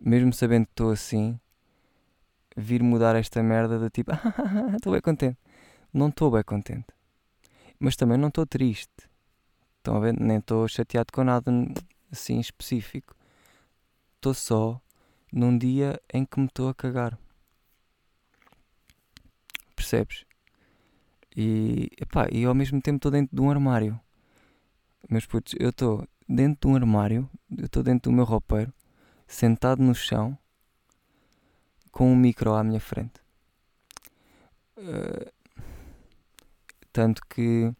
mesmo 0.00 0.32
sabendo 0.32 0.66
que 0.66 0.72
estou 0.72 0.90
assim, 0.90 1.38
vir 2.56 2.82
mudar 2.82 3.14
esta 3.14 3.40
merda 3.40 3.78
de 3.78 3.88
tipo, 3.88 4.10
estou 4.74 4.92
bem 4.92 5.00
contente. 5.00 5.38
Não 5.92 6.08
estou 6.08 6.30
bem 6.30 6.42
contente. 6.42 6.86
Mas 7.78 7.94
também 7.94 8.18
não 8.18 8.28
estou 8.28 8.44
triste. 8.44 9.08
Estão 9.78 9.96
a 9.96 10.00
ver? 10.00 10.18
Nem 10.18 10.38
estou 10.38 10.66
chateado 10.66 11.12
com 11.12 11.22
nada 11.22 11.52
assim 12.10 12.40
específico. 12.40 13.14
Estou 14.16 14.34
só 14.34 14.80
num 15.32 15.56
dia 15.56 16.00
em 16.12 16.24
que 16.24 16.40
me 16.40 16.46
estou 16.46 16.68
a 16.68 16.74
cagar. 16.74 17.16
Percebes? 19.76 20.24
E, 21.36 21.90
epá, 22.00 22.26
e 22.32 22.44
ao 22.44 22.54
mesmo 22.54 22.80
tempo 22.80 22.96
estou 22.96 23.10
dentro 23.12 23.34
de 23.34 23.40
um 23.40 23.50
armário. 23.50 24.00
Meus 25.08 25.26
putos, 25.26 25.54
eu 25.58 25.70
estou 25.70 26.08
dentro 26.28 26.68
de 26.68 26.74
um 26.74 26.76
armário, 26.76 27.30
eu 27.56 27.66
estou 27.66 27.82
dentro 27.82 28.10
do 28.10 28.14
meu 28.14 28.24
roupeiro, 28.24 28.72
sentado 29.26 29.82
no 29.82 29.94
chão, 29.94 30.36
com 31.90 32.12
um 32.12 32.16
micro 32.16 32.54
à 32.54 32.64
minha 32.64 32.80
frente. 32.80 33.20
Uh, 34.76 35.32
tanto 36.92 37.22
que 37.26 37.72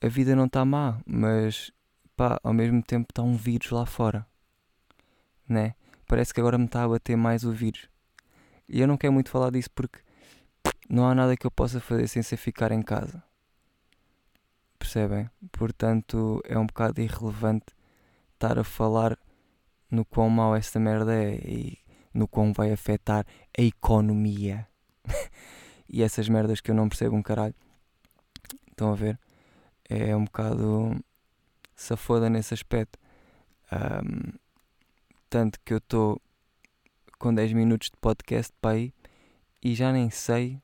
a 0.00 0.08
vida 0.08 0.36
não 0.36 0.46
está 0.46 0.64
má, 0.64 1.00
mas 1.06 1.72
pá, 2.16 2.38
ao 2.42 2.52
mesmo 2.52 2.82
tempo 2.82 3.08
está 3.10 3.22
um 3.22 3.36
vírus 3.36 3.70
lá 3.70 3.86
fora, 3.86 4.26
né? 5.48 5.74
Parece 6.06 6.32
que 6.32 6.40
agora 6.40 6.58
me 6.58 6.66
está 6.66 6.84
a 6.84 6.88
bater 6.88 7.16
mais 7.16 7.44
o 7.44 7.52
vírus. 7.52 7.88
E 8.68 8.80
eu 8.80 8.86
não 8.86 8.96
quero 8.96 9.12
muito 9.12 9.30
falar 9.30 9.50
disso 9.50 9.70
porque 9.74 9.98
não 10.88 11.08
há 11.08 11.14
nada 11.14 11.36
que 11.36 11.46
eu 11.46 11.50
possa 11.50 11.80
fazer 11.80 12.06
sem 12.08 12.22
ser 12.22 12.36
ficar 12.36 12.70
em 12.72 12.82
casa. 12.82 13.22
Percebem? 14.84 15.30
Portanto, 15.50 16.42
é 16.44 16.58
um 16.58 16.66
bocado 16.66 17.00
irrelevante 17.00 17.74
estar 18.34 18.58
a 18.58 18.62
falar 18.62 19.18
no 19.90 20.04
quão 20.04 20.28
mau 20.28 20.54
esta 20.54 20.78
merda 20.78 21.14
é 21.14 21.36
e 21.36 21.78
no 22.12 22.28
quão 22.28 22.52
vai 22.52 22.70
afetar 22.70 23.26
a 23.58 23.62
economia. 23.62 24.68
e 25.88 26.02
essas 26.02 26.28
merdas 26.28 26.60
que 26.60 26.70
eu 26.70 26.74
não 26.74 26.86
percebo 26.86 27.16
um 27.16 27.22
caralho. 27.22 27.54
Estão 28.70 28.92
a 28.92 28.94
ver? 28.94 29.18
É 29.88 30.14
um 30.14 30.26
bocado 30.26 31.02
safoda 31.74 32.28
nesse 32.28 32.52
aspecto. 32.52 32.98
Um, 33.72 34.36
tanto 35.30 35.58
que 35.64 35.72
eu 35.72 35.78
estou 35.78 36.20
com 37.18 37.34
10 37.34 37.54
minutos 37.54 37.88
de 37.88 37.96
podcast 37.96 38.52
para 38.60 38.72
aí 38.72 38.92
e 39.62 39.74
já 39.74 39.90
nem 39.90 40.10
sei 40.10 40.60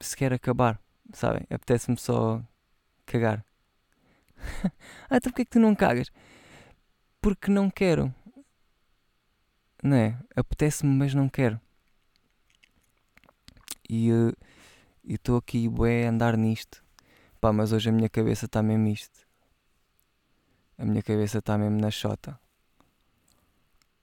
se 0.00 0.16
quer 0.16 0.32
acabar, 0.32 0.80
sabem? 1.12 1.42
Apetece-me 1.50 1.96
só 1.96 2.42
cagar. 3.04 3.44
ah, 5.08 5.16
então 5.16 5.32
porquê 5.32 5.44
que 5.44 5.50
tu 5.52 5.60
não 5.60 5.74
cagas? 5.74 6.10
Porque 7.20 7.50
não 7.50 7.70
quero. 7.70 8.14
Não 9.82 9.96
é? 9.96 10.18
Apetece-me, 10.34 10.92
mas 10.94 11.14
não 11.14 11.28
quero. 11.28 11.60
E 13.88 14.12
uh, 14.12 14.32
estou 15.04 15.36
aqui, 15.36 15.68
bué, 15.68 16.06
a 16.06 16.10
andar 16.10 16.36
nisto. 16.36 16.82
Pá, 17.40 17.52
mas 17.52 17.72
hoje 17.72 17.90
a 17.90 17.92
minha 17.92 18.08
cabeça 18.08 18.46
está 18.46 18.62
mesmo 18.62 18.88
isto. 18.88 19.26
A 20.78 20.84
minha 20.84 21.02
cabeça 21.02 21.38
está 21.38 21.56
mesmo 21.56 21.80
na 21.80 21.90
chota. 21.90 22.38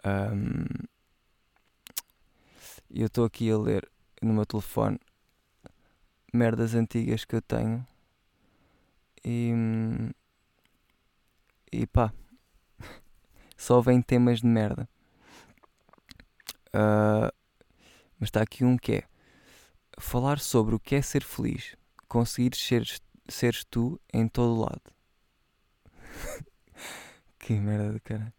Um, 0.05 0.65
eu 2.89 3.07
estou 3.07 3.25
aqui 3.25 3.49
a 3.49 3.57
ler 3.57 3.89
no 4.21 4.33
meu 4.33 4.45
telefone 4.45 4.99
merdas 6.33 6.73
antigas 6.73 7.23
que 7.23 7.35
eu 7.35 7.41
tenho 7.41 7.85
e, 9.23 9.53
e 11.71 11.85
pá, 11.85 12.11
só 13.55 13.79
vem 13.79 14.01
temas 14.01 14.41
de 14.41 14.47
merda. 14.47 14.89
Uh, 16.75 17.31
mas 18.19 18.29
está 18.29 18.41
aqui 18.41 18.65
um 18.65 18.77
que 18.77 18.93
é 18.93 19.03
falar 19.99 20.39
sobre 20.39 20.73
o 20.73 20.79
que 20.79 20.95
é 20.95 21.01
ser 21.03 21.23
feliz, 21.23 21.77
conseguir 22.07 22.55
ser, 22.55 22.83
seres 23.29 23.63
tu 23.63 24.01
em 24.11 24.27
todo 24.27 24.59
lado. 24.59 24.81
que 27.37 27.53
merda 27.53 27.93
de 27.93 27.99
cara. 27.99 28.33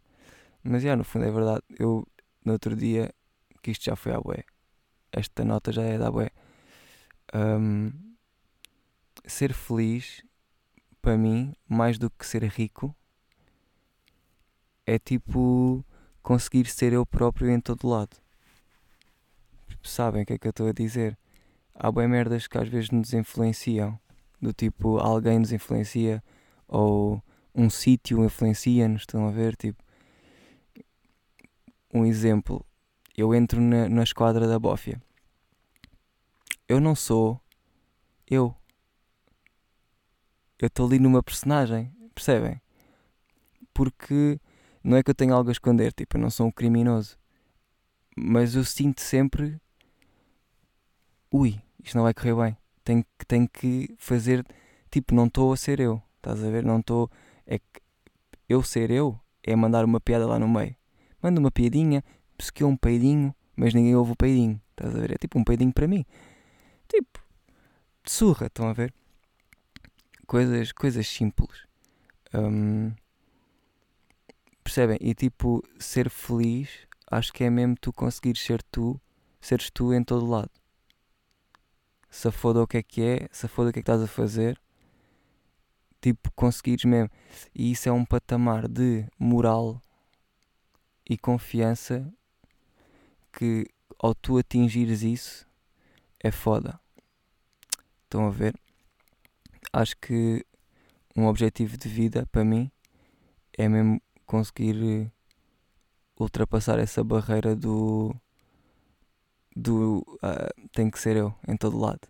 Mas 0.65 0.83
já, 0.83 0.97
no 0.97 1.05
fundo 1.05 1.27
é 1.27 1.31
verdade. 1.31 1.63
Eu, 1.79 2.07
no 2.45 2.53
outro 2.55 2.75
dia, 2.75 3.15
que 3.63 3.71
isto 3.71 3.85
já 3.85 3.95
foi 3.95 4.13
à 4.13 4.21
bué. 4.21 4.45
Esta 5.13 5.45
nota 5.45 5.71
já 5.71 5.83
é 5.83 5.97
da 5.97 6.11
bué 6.11 6.31
um, 7.35 7.91
ser 9.27 9.53
feliz, 9.53 10.23
para 11.03 11.19
mim, 11.19 11.53
mais 11.69 11.99
do 11.99 12.09
que 12.09 12.27
ser 12.27 12.45
rico, 12.45 12.95
é 14.87 14.99
tipo 14.99 15.85
conseguir 16.23 16.67
ser 16.67 16.93
eu 16.93 17.05
próprio 17.05 17.51
em 17.51 17.61
todo 17.61 17.89
lado. 17.89 18.17
Sabem 19.83 20.23
o 20.23 20.27
que 20.27 20.35
é 20.35 20.39
que 20.39 20.47
eu 20.47 20.51
estou 20.51 20.69
a 20.69 20.73
dizer? 20.73 21.19
Há 21.75 21.91
bem 21.91 22.09
merdas 22.09 22.47
que 22.47 22.57
às 22.57 22.69
vezes 22.69 22.91
nos 22.91 23.13
influenciam, 23.13 23.99
do 24.41 24.53
tipo 24.53 24.99
alguém 24.99 25.39
nos 25.39 25.53
influencia 25.53 26.23
ou 26.67 27.23
um 27.55 27.69
sítio 27.69 28.25
influencia-nos, 28.25 29.03
estão 29.03 29.27
a 29.27 29.31
ver? 29.31 29.57
Tipo, 29.57 29.83
um 31.93 32.07
exemplo, 32.07 32.65
eu 33.17 33.35
entro 33.35 33.61
na, 33.61 33.89
na 33.89 34.03
esquadra 34.03 34.47
da 34.47 34.59
Bófia 34.59 35.01
eu 36.69 36.81
não 36.81 36.95
sou 36.95 37.41
eu. 38.31 38.55
Eu 40.59 40.69
estou 40.69 40.87
ali 40.87 40.99
numa 40.99 41.23
personagem, 41.23 41.93
percebem? 42.15 42.61
Porque 43.73 44.41
não 44.83 44.97
é 44.97 45.03
que 45.03 45.11
eu 45.11 45.15
tenha 45.15 45.35
algo 45.35 45.49
a 45.49 45.53
esconder, 45.53 45.93
tipo, 45.93 46.17
eu 46.17 46.21
não 46.21 46.31
sou 46.31 46.47
um 46.47 46.51
criminoso. 46.51 47.19
mas 48.17 48.55
eu 48.55 48.65
sinto 48.65 49.01
sempre, 49.01 49.61
ui, 51.33 51.61
isto 51.83 51.97
não 51.97 52.05
vai 52.05 52.15
correr 52.15 52.35
bem. 52.35 52.57
Tenho, 52.85 53.05
tenho 53.27 53.49
que 53.49 53.95
fazer, 53.99 54.47
tipo, 54.91 55.15
não 55.15 55.27
estou 55.27 55.53
a 55.53 55.57
ser 55.57 55.81
eu, 55.81 56.03
estás 56.17 56.43
a 56.45 56.51
ver? 56.51 56.65
Não 56.65 56.81
estou, 56.81 57.11
é 57.47 57.59
que 57.59 57.83
eu 58.49 58.63
ser 58.63 58.91
eu 58.91 59.19
é 59.43 59.55
mandar 59.57 59.85
uma 59.85 60.01
piada 60.01 60.27
lá 60.27 60.39
no 60.39 60.49
meio. 60.49 60.77
Mando 61.23 61.41
uma 61.41 61.51
piadinha, 61.51 62.05
é 62.61 62.65
um 62.65 62.77
peidinho, 62.77 63.35
mas 63.57 63.75
ninguém 63.75 63.97
ouve 63.97 64.13
o 64.13 64.17
peidinho, 64.17 64.61
estás 64.71 64.95
a 64.95 64.99
ver? 64.99 65.13
É 65.13 65.17
tipo 65.19 65.39
um 65.39 65.45
peidinho 65.45 65.73
para 65.73 65.89
mim. 65.89 66.05
Tipo, 66.89 67.21
surra, 68.05 68.47
estão 68.47 68.69
a 68.69 68.73
ver? 68.73 68.93
Coisas, 70.27 70.73
coisas 70.73 71.07
simples. 71.07 71.67
Um, 72.33 72.93
percebem? 74.63 74.99
E 75.01 75.15
tipo, 75.15 75.63
ser 75.79 76.11
feliz, 76.11 76.87
acho 77.11 77.33
que 77.33 77.45
é 77.45 77.51
mesmo 77.51 77.77
tu 77.81 77.93
conseguires 77.93 78.41
ser 78.43 78.63
tu, 78.63 79.01
seres 79.41 79.71
tu 79.71 79.93
em 79.93 80.03
todo 80.03 80.27
lado. 80.27 80.51
Se 82.11 82.31
foda 82.31 82.63
o 82.63 82.67
que 82.67 82.79
é 82.79 82.83
que 82.83 83.03
é, 83.03 83.29
se 83.33 83.49
foda 83.49 83.71
o 83.71 83.73
que 83.73 83.81
é 83.81 83.83
que 83.83 83.91
estás 83.91 84.03
a 84.03 84.07
fazer, 84.07 84.61
tipo, 86.01 86.31
conseguires 86.33 86.85
mesmo. 86.85 87.11
E 87.55 87.73
isso 87.73 87.89
é 87.89 87.93
um 87.93 88.05
patamar 88.05 88.69
de 88.69 89.07
moral 89.19 89.81
e 91.09 91.19
confiança 91.19 92.13
que 93.33 93.67
ao 93.99 94.15
tu 94.15 94.39
atingires 94.39 95.03
isso 95.03 95.44
é 96.25 96.31
foda. 96.31 96.81
Estão 98.05 98.27
a 98.27 98.31
ver? 98.31 98.59
Acho 99.71 99.95
que 99.99 100.45
um 101.15 101.27
objetivo 101.27 101.77
de 101.77 101.87
vida 101.87 102.27
para 102.33 102.43
mim 102.43 102.73
é 103.59 103.69
mesmo 103.69 104.01
conseguir 104.25 104.77
eh, 104.83 105.11
ultrapassar 106.19 106.79
essa 106.79 107.05
barreira 107.05 107.55
do 107.55 108.17
do 109.55 109.99
uh, 109.99 110.69
tem 110.73 110.91
que 110.91 110.99
ser 110.99 111.15
eu 111.17 111.35
em 111.47 111.57
todo 111.57 111.79
lado. 111.79 112.09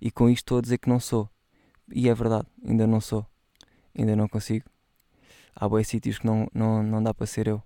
E 0.00 0.10
com 0.10 0.28
isto 0.30 0.44
estou 0.44 0.58
a 0.58 0.62
dizer 0.62 0.78
que 0.78 0.88
não 0.88 0.98
sou. 0.98 1.28
E 1.94 2.08
é 2.08 2.14
verdade, 2.14 2.48
ainda 2.66 2.86
não 2.86 3.00
sou. 3.00 3.26
Ainda 3.96 4.16
não 4.16 4.26
consigo. 4.26 4.68
Há 5.54 5.68
bons 5.68 5.86
sítios 5.86 6.18
que 6.18 6.26
não, 6.26 6.48
não, 6.54 6.82
não 6.82 7.02
dá 7.02 7.12
para 7.12 7.26
ser 7.26 7.46
eu. 7.46 7.62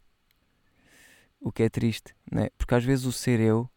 O 1.40 1.52
que 1.52 1.62
é 1.62 1.68
triste, 1.68 2.14
né? 2.30 2.50
Porque 2.58 2.74
às 2.74 2.84
vezes 2.84 3.04
o 3.04 3.12
ser 3.12 3.38
eu 3.40 3.70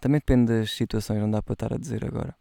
também 0.00 0.18
depende 0.18 0.52
das 0.52 0.70
situações, 0.72 1.20
não 1.20 1.30
dá 1.30 1.42
para 1.42 1.52
estar 1.52 1.72
a 1.74 1.78
dizer 1.78 2.04
agora. 2.04 2.34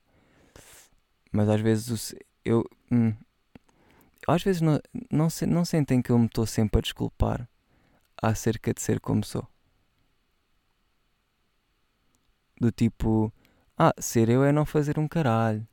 Mas 1.31 1.49
às 1.49 1.61
vezes 1.61 2.15
eu. 2.43 2.63
Hum, 2.91 3.13
às 4.27 4.43
vezes 4.43 4.61
não, 4.61 4.79
não, 5.11 5.27
não 5.47 5.65
sentem 5.65 6.01
que 6.01 6.11
eu 6.11 6.19
me 6.19 6.25
estou 6.25 6.45
sempre 6.45 6.79
a 6.79 6.81
desculpar 6.81 7.49
acerca 8.21 8.73
de 8.73 8.81
ser 8.81 8.99
como 8.99 9.23
sou. 9.23 9.47
Do 12.59 12.71
tipo, 12.71 13.31
ah, 13.77 13.93
ser 13.99 14.29
eu 14.29 14.43
é 14.43 14.51
não 14.51 14.65
fazer 14.65 14.99
um 14.99 15.07
caralho. 15.07 15.65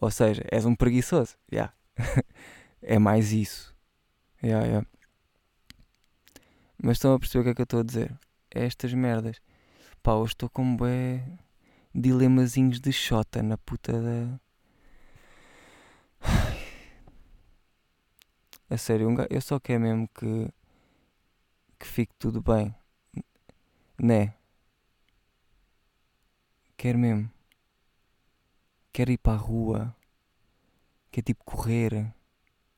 Ou 0.00 0.10
seja, 0.10 0.42
és 0.50 0.64
um 0.64 0.74
preguiçoso. 0.74 1.36
Yeah. 1.52 1.72
é 2.82 2.98
mais 2.98 3.32
isso. 3.32 3.74
Yeah, 4.42 4.66
yeah. 4.66 4.86
Mas 6.80 6.96
estão 6.96 7.14
a 7.14 7.18
perceber 7.18 7.40
o 7.40 7.44
que 7.44 7.50
é 7.50 7.54
que 7.54 7.60
eu 7.60 7.64
estou 7.64 7.80
a 7.80 7.84
dizer? 7.84 8.16
É 8.54 8.64
estas 8.64 8.92
merdas. 8.92 9.40
Pá, 10.08 10.14
hoje 10.14 10.32
estou 10.32 10.48
com 10.48 10.74
bué 10.74 11.22
dilemazinhos 11.94 12.80
de 12.80 12.90
xota 12.90 13.42
na 13.42 13.58
puta 13.58 13.92
da. 13.92 14.40
A 18.70 18.78
sério, 18.78 19.14
eu 19.28 19.40
só 19.42 19.60
quero 19.60 19.82
mesmo 19.82 20.08
que. 20.08 20.48
que 21.78 21.86
fique 21.86 22.14
tudo 22.18 22.40
bem. 22.40 22.74
Né? 24.00 24.32
Quero 26.74 26.98
mesmo. 26.98 27.30
Quero 28.90 29.10
ir 29.10 29.18
para 29.18 29.34
a 29.34 29.36
rua. 29.36 29.94
Quer 31.10 31.20
tipo 31.20 31.44
correr. 31.44 32.14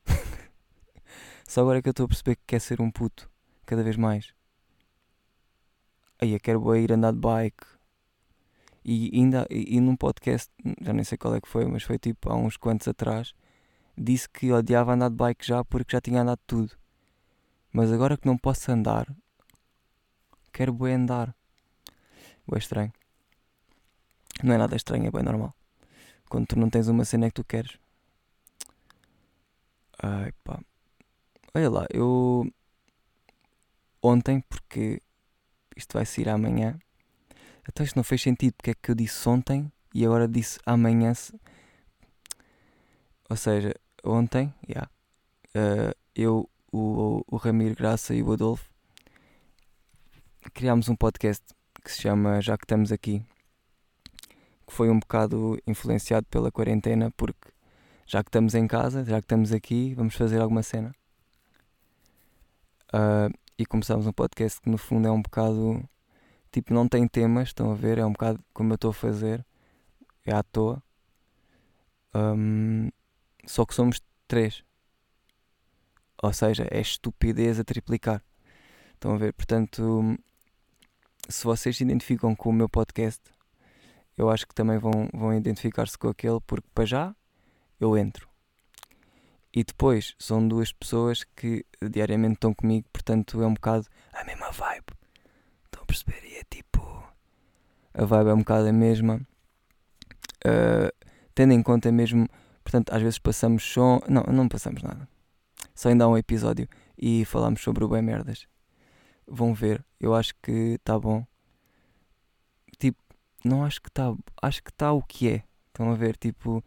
Só 1.47 1.61
agora 1.61 1.79
é 1.79 1.81
que 1.81 1.87
eu 1.87 1.91
estou 1.91 2.03
a 2.03 2.09
perceber 2.09 2.35
que 2.35 2.43
quer 2.45 2.59
ser 2.59 2.81
um 2.81 2.91
puto. 2.91 3.31
Cada 3.65 3.83
vez 3.83 3.95
mais. 3.95 4.33
Aí 6.21 6.33
eu 6.33 6.39
quero 6.39 6.75
ir 6.75 6.91
andar 6.91 7.13
de 7.13 7.19
bike. 7.19 7.65
E 8.85 9.11
ainda 9.13 9.47
e, 9.49 9.77
e 9.77 9.79
num 9.81 9.95
podcast, 9.95 10.51
já 10.79 10.93
nem 10.93 11.03
sei 11.03 11.17
qual 11.17 11.35
é 11.35 11.41
que 11.41 11.47
foi, 11.47 11.65
mas 11.65 11.83
foi 11.83 11.97
tipo 11.97 12.31
há 12.31 12.35
uns 12.35 12.57
quantos 12.57 12.87
atrás, 12.87 13.33
disse 13.97 14.29
que 14.29 14.51
odiava 14.51 14.93
andar 14.93 15.09
de 15.09 15.15
bike 15.15 15.45
já 15.45 15.63
porque 15.63 15.95
já 15.95 16.01
tinha 16.01 16.21
andado 16.21 16.39
tudo. 16.45 16.77
Mas 17.73 17.91
agora 17.91 18.17
que 18.17 18.27
não 18.27 18.37
posso 18.37 18.71
andar, 18.71 19.07
quero 20.53 20.73
bem 20.73 20.95
andar. 20.95 21.35
É 22.53 22.57
estranho. 22.57 22.91
Não 24.43 24.53
é 24.53 24.57
nada 24.57 24.75
estranho, 24.75 25.07
é 25.07 25.11
bem 25.11 25.23
normal. 25.23 25.55
Quando 26.29 26.47
tu 26.47 26.59
não 26.59 26.69
tens 26.69 26.87
uma 26.87 27.05
cena 27.05 27.27
que 27.27 27.35
tu 27.35 27.43
queres. 27.43 27.77
Ai 30.03 30.31
pá. 30.43 30.59
Olha 31.53 31.69
lá, 31.69 31.85
eu. 31.89 32.45
Ontem, 34.01 34.41
porque 34.41 35.01
isto 35.81 35.93
vai 35.97 36.05
sair 36.05 36.29
amanhã. 36.29 36.79
Então 37.67 37.85
isto 37.85 37.95
não 37.95 38.03
fez 38.03 38.21
sentido 38.21 38.53
porque 38.53 38.71
é 38.71 38.73
que 38.73 38.91
eu 38.91 38.95
disse 38.95 39.27
ontem 39.27 39.71
e 39.93 40.05
agora 40.05 40.27
disse 40.27 40.59
amanhã. 40.65 41.13
Ou 43.29 43.35
seja, 43.35 43.73
ontem, 44.03 44.53
yeah, 44.67 44.89
uh, 45.55 45.95
eu, 46.15 46.49
o, 46.71 47.23
o 47.27 47.37
Ramiro 47.37 47.75
Graça 47.75 48.13
e 48.13 48.21
o 48.21 48.31
Adolfo 48.31 48.71
criámos 50.53 50.89
um 50.89 50.95
podcast 50.95 51.43
que 51.83 51.91
se 51.91 52.01
chama 52.01 52.41
Já 52.41 52.57
que 52.57 52.65
estamos 52.65 52.91
aqui, 52.91 53.23
que 54.67 54.73
foi 54.73 54.89
um 54.89 54.99
bocado 54.99 55.57
influenciado 55.65 56.25
pela 56.27 56.51
quarentena, 56.51 57.11
porque 57.11 57.49
já 58.05 58.23
que 58.23 58.29
estamos 58.29 58.55
em 58.55 58.67
casa, 58.67 59.05
já 59.05 59.19
que 59.19 59.25
estamos 59.25 59.51
aqui, 59.51 59.93
vamos 59.93 60.15
fazer 60.15 60.41
alguma 60.41 60.63
cena. 60.63 60.93
Uh, 62.93 63.33
e 63.61 63.65
começámos 63.65 64.07
um 64.07 64.11
podcast 64.11 64.59
que 64.59 64.69
no 64.69 64.77
fundo 64.77 65.07
é 65.07 65.11
um 65.11 65.21
bocado 65.21 65.87
tipo, 66.51 66.73
não 66.73 66.87
tem 66.87 67.07
temas, 67.07 67.49
estão 67.49 67.71
a 67.71 67.75
ver? 67.75 67.99
É 67.99 68.05
um 68.05 68.11
bocado 68.11 68.43
como 68.53 68.71
eu 68.71 68.75
estou 68.75 68.89
a 68.89 68.93
fazer, 68.93 69.45
é 70.25 70.33
à 70.33 70.41
toa. 70.41 70.81
Um, 72.13 72.89
só 73.45 73.65
que 73.65 73.75
somos 73.75 74.01
três. 74.27 74.63
Ou 76.23 76.33
seja, 76.33 76.67
é 76.71 76.81
estupidez 76.81 77.59
a 77.59 77.63
triplicar. 77.63 78.23
Estão 78.93 79.13
a 79.13 79.17
ver? 79.17 79.33
Portanto, 79.33 80.17
se 81.29 81.43
vocês 81.43 81.77
se 81.77 81.83
identificam 81.83 82.35
com 82.35 82.49
o 82.49 82.53
meu 82.53 82.69
podcast, 82.69 83.21
eu 84.17 84.29
acho 84.29 84.47
que 84.47 84.55
também 84.55 84.77
vão, 84.79 85.07
vão 85.13 85.33
identificar-se 85.33 85.97
com 85.97 86.09
aquele, 86.09 86.39
porque 86.47 86.67
para 86.73 86.85
já 86.85 87.15
eu 87.79 87.97
entro. 87.97 88.30
E 89.53 89.63
depois 89.63 90.15
são 90.17 90.47
duas 90.47 90.71
pessoas 90.71 91.23
que 91.35 91.65
diariamente 91.89 92.35
estão 92.35 92.53
comigo, 92.53 92.87
portanto 92.91 93.41
é 93.41 93.47
um 93.47 93.53
bocado 93.53 93.85
a 94.13 94.23
mesma 94.23 94.51
vibe. 94.51 94.85
Estão 95.65 95.83
a 95.83 95.85
perceber? 95.85 96.23
E 96.23 96.37
é 96.37 96.43
tipo. 96.49 96.81
A 97.93 98.05
vibe 98.05 98.29
é 98.29 98.33
um 98.33 98.39
bocado 98.39 98.67
a 98.67 98.73
mesma. 98.73 99.19
Uh, 100.45 100.91
tendo 101.35 101.53
em 101.53 101.61
conta 101.61 101.91
mesmo 101.91 102.27
Portanto, 102.63 102.93
às 102.93 103.01
vezes 103.01 103.19
passamos 103.19 103.63
som. 103.63 103.99
Não, 104.07 104.23
não 104.23 104.47
passamos 104.47 104.81
nada. 104.81 105.07
Só 105.75 105.89
ainda 105.89 106.05
há 106.05 106.07
um 106.07 106.17
episódio 106.17 106.67
e 106.97 107.25
falamos 107.25 107.61
sobre 107.61 107.83
o 107.83 107.87
bem 107.87 108.01
merdas. 108.01 108.47
Vão 109.27 109.53
ver. 109.53 109.83
Eu 109.99 110.13
acho 110.13 110.33
que 110.41 110.75
está 110.79 110.97
bom. 110.99 111.25
Tipo, 112.77 113.01
não 113.43 113.63
acho 113.63 113.81
que 113.81 113.89
está. 113.89 114.13
Acho 114.41 114.63
que 114.63 114.69
está 114.71 114.91
o 114.91 115.01
que 115.01 115.29
é. 115.29 115.43
Estão 115.67 115.91
a 115.91 115.95
ver? 115.95 116.17
Tipo, 116.17 116.63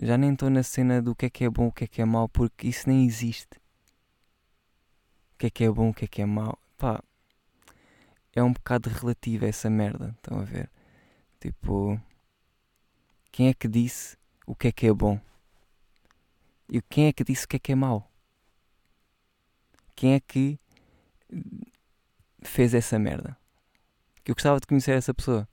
já 0.00 0.16
nem 0.16 0.32
estou 0.32 0.48
na 0.48 0.62
cena 0.62 1.02
do 1.02 1.14
que 1.14 1.26
é 1.26 1.30
que 1.30 1.44
é 1.44 1.50
bom, 1.50 1.66
o 1.66 1.72
que 1.72 1.84
é 1.84 1.86
que 1.86 2.00
é 2.00 2.04
mau, 2.04 2.28
porque 2.28 2.68
isso 2.68 2.88
nem 2.88 3.04
existe. 3.04 3.58
O 5.34 5.38
que 5.38 5.46
é 5.46 5.50
que 5.50 5.64
é 5.64 5.70
bom, 5.70 5.90
o 5.90 5.94
que 5.94 6.06
é 6.06 6.08
que 6.08 6.22
é 6.22 6.26
mau. 6.26 6.58
Pá, 6.78 7.02
é 8.34 8.42
um 8.42 8.52
bocado 8.52 8.88
relativo 8.88 9.44
essa 9.44 9.68
merda. 9.68 10.14
Estão 10.16 10.40
a 10.40 10.44
ver? 10.44 10.70
Tipo, 11.38 12.00
quem 13.30 13.48
é 13.48 13.54
que 13.54 13.68
disse 13.68 14.16
o 14.46 14.54
que 14.54 14.68
é 14.68 14.72
que 14.72 14.86
é 14.86 14.92
bom? 14.92 15.20
E 16.68 16.80
quem 16.80 17.06
é 17.06 17.12
que 17.12 17.24
disse 17.24 17.44
o 17.44 17.48
que 17.48 17.56
é 17.56 17.58
que 17.58 17.72
é 17.72 17.74
mau? 17.74 18.10
Quem 19.94 20.14
é 20.14 20.20
que 20.20 20.58
fez 22.42 22.72
essa 22.72 22.98
merda? 22.98 23.36
Que 24.24 24.30
eu 24.30 24.34
gostava 24.34 24.60
de 24.60 24.66
conhecer 24.66 24.92
essa 24.92 25.12
pessoa. 25.12 25.46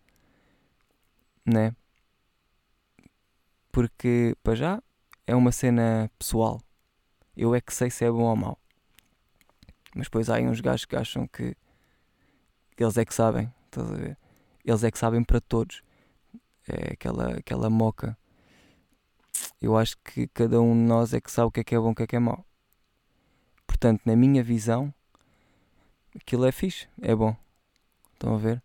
Né? 1.45 1.75
Porque, 3.77 4.35
para 4.41 4.55
já, 4.55 4.81
é 5.27 5.35
uma 5.35 5.51
cena 5.51 6.09
pessoal. 6.17 6.59
Eu 7.35 7.53
é 7.53 7.61
que 7.61 7.71
sei 7.71 7.91
se 7.91 8.03
é 8.03 8.09
bom 8.09 8.23
ou 8.23 8.35
mau. 8.35 8.57
Mas 9.95 10.07
depois 10.07 10.31
há 10.31 10.37
aí 10.37 10.47
uns 10.47 10.61
gajos 10.61 10.85
que 10.85 10.95
acham 10.95 11.27
que 11.27 11.55
eles 12.75 12.97
é 12.97 13.05
que 13.05 13.13
sabem. 13.13 13.53
Estás 13.65 13.91
a 13.91 13.93
ver? 13.93 14.17
Eles 14.65 14.83
é 14.83 14.89
que 14.89 14.97
sabem 14.97 15.23
para 15.23 15.39
todos. 15.39 15.83
É 16.67 16.93
aquela, 16.93 17.37
aquela 17.37 17.69
moca 17.69 18.17
eu 19.61 19.77
acho 19.77 19.95
que 19.99 20.27
cada 20.29 20.59
um 20.59 20.73
de 20.73 20.87
nós 20.87 21.13
é 21.13 21.21
que 21.21 21.31
sabe 21.31 21.49
o 21.49 21.51
que 21.51 21.59
é 21.59 21.63
que 21.63 21.75
é 21.75 21.79
bom 21.79 21.89
e 21.89 21.91
o 21.91 21.95
que 21.95 22.01
é 22.01 22.07
que 22.07 22.15
é 22.15 22.19
mau. 22.19 22.43
Portanto, 23.67 24.01
na 24.07 24.15
minha 24.15 24.41
visão, 24.41 24.91
aquilo 26.15 26.45
é 26.45 26.51
fixe, 26.51 26.87
é 26.99 27.13
bom. 27.13 27.35
Estão 28.13 28.33
a 28.33 28.37
ver? 28.39 28.63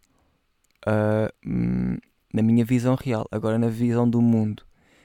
Uh, 0.86 2.00
na 2.32 2.40
minha 2.42 2.64
visão 2.64 2.94
real, 2.94 3.26
agora 3.30 3.58
na 3.58 3.68
visão 3.68 4.08
do 4.08 4.22
mundo, 4.22 4.64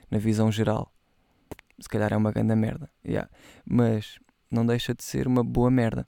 na 0.10 0.17
visão 0.17 0.52
geral, 0.52 0.91
se 1.80 1.88
calhar 1.88 2.13
é 2.13 2.17
uma 2.17 2.32
grande 2.32 2.56
merda. 2.56 2.89
Yeah. 3.06 3.30
Mas 3.65 4.20
não 4.50 4.65
deixa 4.65 4.93
de 4.93 5.04
ser 5.04 5.28
uma 5.28 5.43
boa 5.43 5.70
merda. 5.70 6.08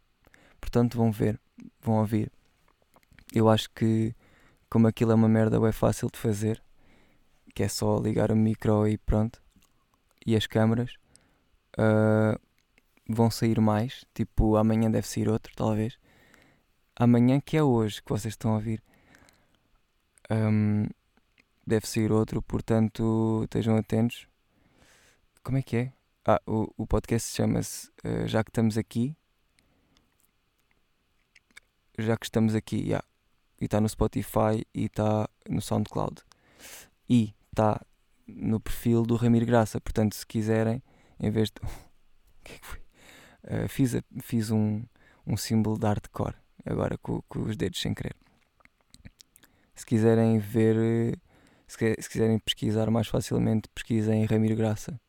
Portanto, 0.59 0.97
vão 0.97 1.11
ver, 1.11 1.39
vão 1.81 1.95
ouvir. 1.95 2.31
Eu 3.33 3.49
acho 3.49 3.69
que, 3.71 4.15
como 4.69 4.87
aquilo 4.87 5.11
é 5.11 5.15
uma 5.15 5.29
merda, 5.29 5.57
é 5.67 5.71
fácil 5.71 6.09
de 6.11 6.17
fazer, 6.17 6.61
que 7.53 7.63
é 7.63 7.67
só 7.67 7.99
ligar 7.99 8.31
o 8.31 8.35
micro 8.35 8.87
e 8.87 8.97
pronto, 8.97 9.41
e 10.25 10.35
as 10.35 10.47
câmaras, 10.47 10.95
uh, 11.77 12.39
vão 13.07 13.29
sair 13.29 13.59
mais. 13.59 14.05
Tipo, 14.13 14.55
amanhã 14.55 14.89
deve 14.89 15.07
sair 15.07 15.29
outro, 15.29 15.53
talvez. 15.55 15.97
Amanhã, 16.95 17.39
que 17.39 17.55
é 17.55 17.63
hoje 17.63 18.01
que 18.01 18.09
vocês 18.09 18.33
estão 18.33 18.51
a 18.51 18.55
ouvir, 18.55 18.83
um, 20.29 20.87
deve 21.69 21.87
sair 21.87 22.11
outro, 22.11 22.41
portanto, 22.41 23.41
estejam 23.43 23.77
atentos. 23.77 24.27
Como 25.43 25.57
é 25.57 25.61
que 25.61 25.77
é? 25.77 25.93
Ah, 26.25 26.41
o, 26.45 26.73
o 26.75 26.87
podcast 26.87 27.35
chama-se 27.35 27.89
uh, 28.03 28.27
Já 28.27 28.43
que 28.43 28.49
estamos 28.49 28.77
aqui. 28.77 29.15
Já 31.97 32.17
que 32.17 32.25
estamos 32.25 32.55
aqui, 32.55 32.77
yeah. 32.77 33.05
e 33.61 33.65
está 33.65 33.79
no 33.79 33.87
Spotify 33.87 34.65
e 34.73 34.85
está 34.85 35.29
no 35.47 35.61
SoundCloud. 35.61 36.21
E 37.07 37.35
está 37.51 37.79
no 38.27 38.59
perfil 38.59 39.03
do 39.03 39.15
Ramiro 39.15 39.45
Graça. 39.45 39.79
Portanto, 39.79 40.15
se 40.15 40.25
quiserem, 40.25 40.81
em 41.19 41.29
vez 41.29 41.51
de. 41.51 41.61
o 41.61 42.43
que 42.43 42.53
é 42.53 42.57
que 42.57 42.65
foi? 42.65 42.79
Uh, 43.43 43.67
fiz, 43.69 43.95
a, 43.95 44.01
fiz 44.21 44.49
um, 44.49 44.83
um 45.25 45.37
símbolo 45.37 45.77
de 45.77 45.85
hardcore, 45.85 46.35
agora 46.65 46.97
com, 46.97 47.21
com 47.23 47.43
os 47.43 47.55
dedos 47.55 47.79
sem 47.79 47.93
querer. 47.93 48.15
Se 49.75 49.85
quiserem 49.85 50.39
ver, 50.39 51.17
se, 51.69 51.95
se 52.01 52.09
quiserem 52.09 52.39
pesquisar 52.39 52.89
mais 52.89 53.07
facilmente, 53.07 53.69
pesquisem 53.69 54.25
Ramiro 54.25 54.55
Graça 54.55 54.99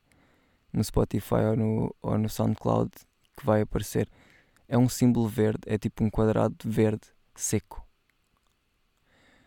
no 0.72 0.84
Spotify 0.84 1.42
ou 1.50 1.56
no, 1.56 1.96
ou 2.02 2.18
no 2.18 2.28
SoundCloud 2.28 2.90
que 3.36 3.44
vai 3.44 3.62
aparecer. 3.62 4.08
É 4.68 4.78
um 4.78 4.88
símbolo 4.88 5.26
verde, 5.26 5.60
é 5.66 5.78
tipo 5.78 6.04
um 6.04 6.10
quadrado 6.10 6.56
verde 6.64 7.08
seco. 7.34 7.84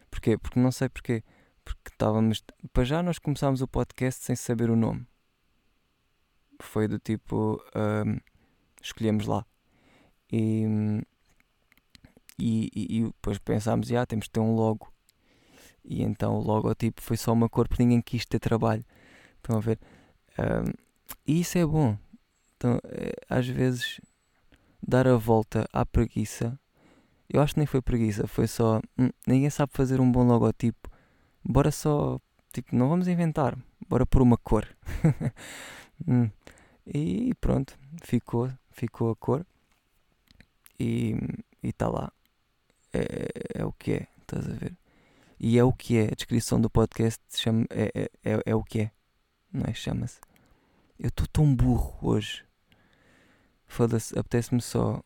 Porquê? 0.10 0.38
Porque 0.38 0.60
não 0.60 0.72
sei 0.72 0.90
porquê. 0.90 1.24
Porque 1.64 1.90
estávamos. 1.92 2.44
Para 2.74 2.84
já 2.84 3.02
nós 3.02 3.20
começámos 3.20 3.62
o 3.62 3.68
podcast 3.68 4.24
sem 4.24 4.36
saber 4.36 4.70
o 4.70 4.76
nome. 4.76 5.08
Foi 6.60 6.88
do 6.88 7.00
tipo. 7.00 7.64
Um, 7.76 8.18
escolhemos 8.82 9.26
lá. 9.26 9.46
E, 10.32 10.66
e, 12.38 12.70
e, 12.76 12.98
e 13.00 13.04
depois 13.06 13.38
pensámos, 13.38 13.92
ah, 13.94 14.06
temos 14.06 14.28
que 14.28 14.34
ter 14.34 14.40
um 14.40 14.56
logo. 14.56 14.93
E 15.84 16.02
então 16.02 16.36
o 16.36 16.42
logotipo 16.42 17.02
foi 17.02 17.18
só 17.18 17.34
uma 17.34 17.50
cor 17.50 17.68
porque 17.68 17.84
ninguém 17.84 18.02
quis 18.02 18.26
ter 18.26 18.40
trabalho. 18.40 18.84
Estão 19.38 19.58
a 19.58 19.60
ver? 19.60 19.80
Um, 20.40 20.72
e 21.28 21.42
isso 21.42 21.58
é 21.58 21.66
bom. 21.66 21.98
Então, 22.56 22.80
é, 22.86 23.14
às 23.30 23.48
vezes, 23.48 24.00
dar 24.82 25.08
a 25.08 25.16
volta 25.16 25.68
à 25.74 25.86
preguiça. 25.86 26.58
Eu 27.30 27.42
acho 27.42 27.54
que 27.54 27.60
nem 27.60 27.68
foi 27.68 27.82
preguiça, 27.82 28.28
foi 28.28 28.48
só. 28.48 28.80
Hum, 28.98 29.10
ninguém 29.28 29.50
sabe 29.50 29.74
fazer 29.74 30.00
um 30.00 30.12
bom 30.12 30.24
logotipo. 30.24 30.90
Bora 31.44 31.72
só. 31.72 32.20
Tipo, 32.54 32.76
não 32.76 32.90
vamos 32.90 33.08
inventar. 33.08 33.58
Bora 33.90 34.06
pôr 34.06 34.22
uma 34.22 34.38
cor. 34.38 34.68
hum. 36.08 36.30
E 36.86 37.34
pronto, 37.40 37.78
ficou, 38.04 38.52
ficou 38.72 39.12
a 39.12 39.16
cor. 39.16 39.46
E 40.80 41.16
está 41.62 41.90
lá. 41.90 42.12
É, 42.94 43.62
é, 43.62 43.66
o 43.66 43.72
que 43.74 43.94
é, 43.94 44.08
estás 44.22 44.48
a 44.48 44.54
ver? 44.54 44.76
E 45.46 45.60
é 45.60 45.64
o 45.64 45.74
que 45.74 45.98
é. 45.98 46.06
A 46.06 46.16
descrição 46.16 46.62
do 46.62 46.70
podcast 46.70 47.22
chama, 47.36 47.66
é, 47.70 47.92
é, 47.94 48.10
é, 48.24 48.44
é 48.46 48.56
o 48.56 48.64
que 48.64 48.84
é. 48.84 48.92
Não 49.52 49.66
é? 49.68 49.74
Chama-se. 49.74 50.22
Eu 50.98 51.10
estou 51.10 51.28
tão 51.28 51.54
burro 51.54 51.98
hoje. 52.02 52.46
Foda-se, 53.66 54.18
apetece-me 54.18 54.62
só 54.62 55.04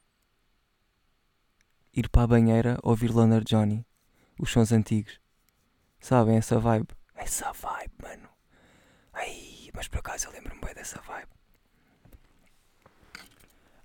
ir 1.91 2.08
para 2.10 2.21
a 2.21 2.28
banheira 2.28 2.78
ouvir 2.84 3.12
Leonard 3.12 3.45
Johnny. 3.45 3.84
Os 4.39 4.52
sons 4.52 4.71
antigos. 4.71 5.19
Sabem 6.00 6.38
essa 6.38 6.60
vibe? 6.60 6.89
Essa 7.15 7.52
vibe, 7.52 7.93
mano. 8.00 8.30
Ai, 9.13 9.71
mas 9.73 9.88
por 9.88 9.97
acaso 9.97 10.28
eu 10.28 10.34
lembro-me 10.34 10.62
bem 10.62 10.76
dessa 10.76 11.02
vibe. 11.02 11.32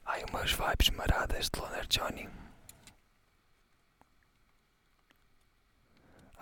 Ai, 0.05 0.23
umas 0.29 0.53
vibes 0.53 0.91
maradas 0.91 1.49
de 1.49 1.59
Leonard 1.59 1.89
Johnny. 1.89 2.42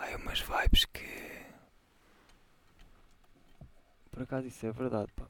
Ai, 0.01 0.17
umas 0.17 0.41
vibes 0.41 0.87
que. 0.87 1.05
Por 4.11 4.23
acaso 4.23 4.47
isso 4.49 4.65
é 4.65 4.73
verdade, 4.73 5.13
pá. 5.15 5.27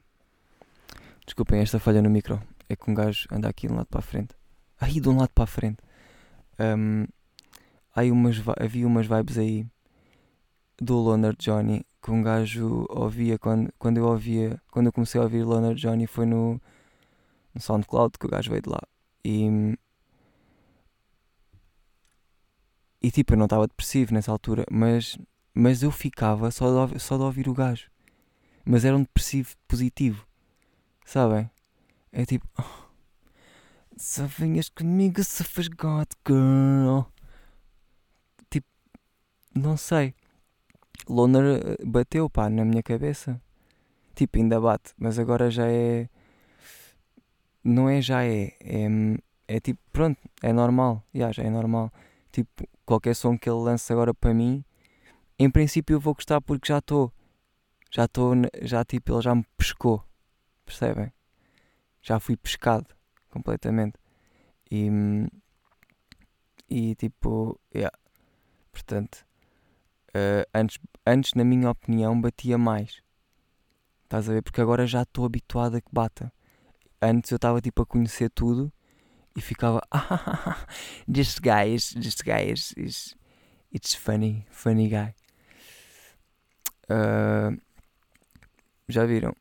Desculpem 1.26 1.60
esta 1.60 1.80
falha 1.80 2.00
no 2.00 2.08
micro. 2.08 2.40
É 2.68 2.76
que 2.76 2.88
um 2.88 2.94
gajo 2.94 3.26
anda 3.32 3.48
aqui 3.48 3.66
de 3.66 3.72
um 3.72 3.76
lado 3.76 3.88
para 3.88 3.98
a 3.98 4.02
frente. 4.02 4.32
Aí 4.80 5.00
de 5.00 5.08
um 5.08 5.18
lado 5.18 5.30
para 5.34 5.44
a 5.44 5.46
frente. 5.46 5.78
Um, 6.58 7.04
aí 7.94 8.12
umas, 8.12 8.36
havia 8.60 8.86
umas 8.86 9.06
vibes 9.06 9.38
aí 9.38 9.66
do 10.80 10.96
Loner 10.98 11.34
Johnny 11.36 11.84
que 12.00 12.10
um 12.12 12.22
gajo 12.22 12.86
ouvia 12.88 13.38
quando, 13.38 13.72
quando 13.76 13.96
eu 13.96 14.06
ouvia. 14.06 14.62
Quando 14.70 14.86
eu 14.86 14.92
comecei 14.92 15.20
a 15.20 15.24
ouvir 15.24 15.42
Loner 15.42 15.74
Johnny 15.74 16.06
foi 16.06 16.26
no, 16.26 16.60
no 17.52 17.60
SoundCloud 17.60 18.16
que 18.18 18.26
o 18.26 18.30
gajo 18.30 18.50
veio 18.50 18.62
de 18.62 18.70
lá. 18.70 18.80
E. 19.24 19.76
E 23.02 23.10
tipo, 23.10 23.32
eu 23.32 23.38
não 23.38 23.46
estava 23.46 23.66
depressivo 23.66 24.12
nessa 24.12 24.30
altura, 24.30 24.64
mas, 24.70 25.18
mas 25.54 25.82
eu 25.82 25.90
ficava 25.90 26.50
só 26.50 26.86
de, 26.86 26.98
só 26.98 27.16
de 27.16 27.22
ouvir 27.22 27.48
o 27.48 27.54
gajo. 27.54 27.90
Mas 28.64 28.84
era 28.84 28.96
um 28.96 29.02
depressivo 29.02 29.54
positivo. 29.66 30.26
Sabem? 31.04 31.50
É 32.12 32.24
tipo. 32.26 32.46
Oh, 32.58 32.90
só 33.96 34.26
venhas 34.26 34.68
comigo 34.68 35.22
se 35.24 35.42
faz 35.44 35.68
God 35.68 36.08
Girl. 36.26 37.00
Tipo. 38.50 38.66
Não 39.54 39.76
sei. 39.76 40.14
Loner 41.08 41.62
eh, 41.64 41.84
bateu, 41.84 42.28
pá, 42.28 42.50
na 42.50 42.64
minha 42.64 42.82
cabeça. 42.82 43.40
Tipo, 44.14 44.38
ainda 44.38 44.60
bate, 44.60 44.92
mas 44.98 45.18
agora 45.18 45.50
já 45.50 45.66
é. 45.66 46.08
Não 47.64 47.88
é 47.88 48.02
já 48.02 48.24
é. 48.24 48.52
É, 48.60 48.88
é 49.48 49.60
tipo, 49.60 49.80
pronto, 49.92 50.18
é 50.42 50.52
normal. 50.52 51.02
Yeah, 51.14 51.32
já 51.32 51.42
é 51.42 51.50
normal. 51.50 51.92
Tipo, 52.32 52.68
qualquer 52.86 53.14
som 53.14 53.36
que 53.36 53.48
ele 53.48 53.58
lance 53.58 53.92
agora 53.92 54.14
para 54.14 54.32
mim, 54.32 54.64
em 55.38 55.50
princípio 55.50 55.94
eu 55.94 56.00
vou 56.00 56.14
gostar 56.14 56.40
porque 56.40 56.68
já 56.68 56.78
estou. 56.78 57.12
Já 57.90 58.04
estou, 58.04 58.34
já 58.62 58.84
tipo, 58.84 59.12
ele 59.12 59.22
já 59.22 59.34
me 59.34 59.44
pescou. 59.56 60.04
Percebem? 60.64 61.12
Já 62.02 62.20
fui 62.20 62.36
pescado 62.36 62.86
completamente. 63.30 63.98
E, 64.70 64.88
e 66.68 66.94
tipo, 66.94 67.60
yeah. 67.74 67.96
portanto, 68.70 69.26
uh, 70.10 70.46
antes, 70.54 70.78
antes, 71.04 71.34
na 71.34 71.44
minha 71.44 71.70
opinião, 71.70 72.20
batia 72.20 72.56
mais. 72.56 73.02
Estás 74.04 74.28
a 74.28 74.32
ver? 74.34 74.42
Porque 74.42 74.60
agora 74.60 74.86
já 74.86 75.02
estou 75.02 75.24
habituado 75.24 75.76
a 75.76 75.80
que 75.80 75.90
bata. 75.92 76.32
Antes 77.02 77.30
eu 77.32 77.36
estava 77.36 77.60
tipo 77.60 77.82
a 77.82 77.86
conhecer 77.86 78.30
tudo 78.30 78.72
e 79.40 79.42
ficava, 79.42 79.80
ah, 79.90 80.66
this 81.12 81.38
guy 81.38 81.74
is, 81.74 81.94
this 81.94 82.20
guy 82.22 82.52
is, 82.52 82.74
is 82.76 83.16
it's 83.72 83.94
funny, 83.94 84.46
funny 84.50 84.88
guy. 84.88 85.14
Uh, 86.90 87.60
já 88.88 89.04
viram? 89.06 89.34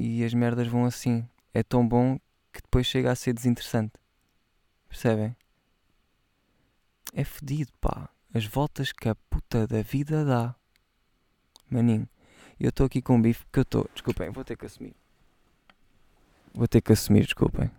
e 0.00 0.24
as 0.24 0.32
merdas 0.32 0.66
vão 0.66 0.86
assim. 0.86 1.28
É 1.52 1.62
tão 1.62 1.86
bom 1.86 2.18
que 2.52 2.62
depois 2.62 2.86
chega 2.86 3.12
a 3.12 3.14
ser 3.14 3.34
desinteressante. 3.34 3.92
Percebem? 4.88 5.36
É 7.12 7.22
fedido, 7.22 7.70
pá. 7.80 8.08
As 8.32 8.46
voltas 8.46 8.92
que 8.92 9.08
a 9.08 9.14
puta 9.14 9.66
da 9.66 9.82
vida 9.82 10.24
dá. 10.24 10.54
Maninho. 11.68 12.08
Eu 12.58 12.70
estou 12.70 12.86
aqui 12.86 13.02
com 13.02 13.16
um 13.16 13.22
bife 13.22 13.44
porque 13.44 13.58
eu 13.58 13.62
estou. 13.62 13.90
Desculpem, 13.92 14.30
vou 14.30 14.44
ter 14.44 14.56
que 14.56 14.64
assumir. 14.64 14.94
Vou 16.54 16.66
ter 16.66 16.80
que 16.80 16.92
assumir, 16.92 17.24
desculpem. 17.24 17.70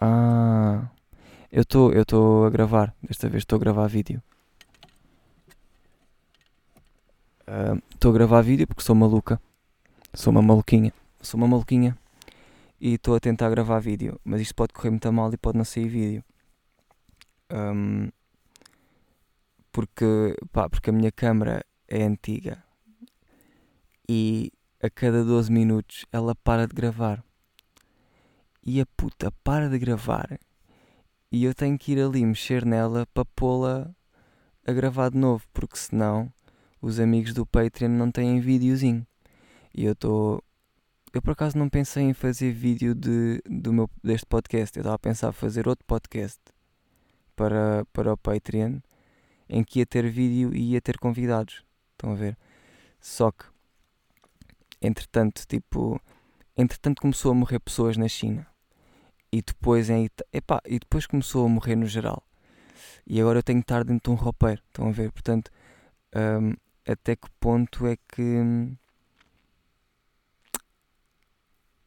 Ah. 0.00 0.88
Eu 1.52 1.62
estou 1.62 1.92
eu 1.92 2.02
estou 2.02 2.46
a 2.46 2.50
gravar. 2.50 2.94
Desta 3.02 3.28
vez 3.28 3.42
estou 3.42 3.56
a 3.56 3.60
gravar 3.60 3.86
vídeo. 3.86 4.22
Ah, 7.46 7.76
estou 7.94 8.10
uh, 8.10 8.14
a 8.14 8.18
gravar 8.18 8.42
vídeo 8.42 8.66
porque 8.66 8.82
sou 8.82 8.94
maluca. 8.94 9.40
Sou 10.14 10.32
uma 10.32 10.42
maluquinha 10.42 10.92
sou 11.20 11.38
uma 11.38 11.46
maluquinha 11.46 11.96
e 12.80 12.94
estou 12.94 13.14
a 13.14 13.20
tentar 13.20 13.50
gravar 13.50 13.78
vídeo, 13.80 14.18
mas 14.24 14.40
isto 14.40 14.54
pode 14.54 14.72
correr 14.72 14.90
muito 14.90 15.12
mal 15.12 15.32
e 15.32 15.36
pode 15.36 15.58
não 15.58 15.64
sair 15.64 15.88
vídeo. 15.88 16.24
Um, 17.52 18.08
porque, 19.72 20.36
pá, 20.52 20.68
porque 20.68 20.90
a 20.90 20.92
minha 20.92 21.12
câmera 21.12 21.64
é 21.86 22.02
antiga 22.02 22.62
e 24.08 24.52
a 24.82 24.88
cada 24.88 25.24
12 25.24 25.52
minutos 25.52 26.06
ela 26.12 26.34
para 26.34 26.66
de 26.66 26.74
gravar. 26.74 27.22
E 28.62 28.80
a 28.80 28.86
puta 28.96 29.32
para 29.42 29.68
de 29.68 29.78
gravar 29.78 30.38
e 31.32 31.44
eu 31.44 31.54
tenho 31.54 31.78
que 31.78 31.92
ir 31.92 32.00
ali 32.00 32.24
mexer 32.26 32.64
nela 32.64 33.06
para 33.14 33.24
pô-la 33.24 33.94
a 34.66 34.72
gravar 34.72 35.10
de 35.10 35.18
novo, 35.18 35.44
porque 35.52 35.76
senão 35.76 36.32
os 36.82 36.98
amigos 36.98 37.32
do 37.32 37.46
Patreon 37.46 37.90
não 37.90 38.10
têm 38.10 38.40
videozinho. 38.40 39.06
E 39.72 39.84
eu 39.84 39.92
estou. 39.92 40.42
Eu 41.12 41.22
por 41.22 41.32
acaso 41.32 41.56
não 41.56 41.68
pensei 41.68 42.02
em 42.02 42.12
fazer 42.12 42.52
vídeo 42.52 42.94
de, 42.96 43.40
do 43.48 43.72
meu, 43.72 43.88
deste 44.02 44.26
podcast. 44.26 44.76
Eu 44.76 44.80
estava 44.80 44.96
a 44.96 44.98
pensar 44.98 45.32
fazer 45.32 45.68
outro 45.68 45.84
podcast 45.86 46.40
para, 47.36 47.86
para 47.92 48.12
o 48.12 48.16
Patreon 48.16 48.80
em 49.48 49.62
que 49.62 49.78
ia 49.80 49.86
ter 49.86 50.10
vídeo 50.10 50.52
e 50.52 50.72
ia 50.72 50.80
ter 50.80 50.98
convidados. 50.98 51.64
Estão 51.92 52.12
a 52.12 52.16
ver? 52.16 52.36
Só 53.00 53.30
que 53.30 53.44
entretanto, 54.82 55.46
tipo, 55.46 56.00
entretanto 56.56 57.00
começou 57.00 57.30
a 57.30 57.34
morrer 57.34 57.60
pessoas 57.60 57.96
na 57.96 58.08
China. 58.08 58.49
E 59.32 59.42
depois 59.42 59.88
em 59.90 60.08
epá, 60.32 60.60
e 60.66 60.78
depois 60.78 61.06
começou 61.06 61.46
a 61.46 61.48
morrer 61.48 61.76
no 61.76 61.86
geral. 61.86 62.22
E 63.06 63.20
agora 63.20 63.38
eu 63.38 63.42
tenho 63.42 63.60
que 63.60 63.64
estar 63.64 63.84
dentro 63.84 64.10
de 64.12 64.20
um 64.20 64.22
roupeiro. 64.22 64.62
Estão 64.68 64.88
a 64.88 64.92
ver? 64.92 65.10
Portanto, 65.12 65.50
um, 66.14 66.54
até 66.86 67.16
que 67.16 67.28
ponto 67.40 67.86
é 67.86 67.96
que 67.96 68.76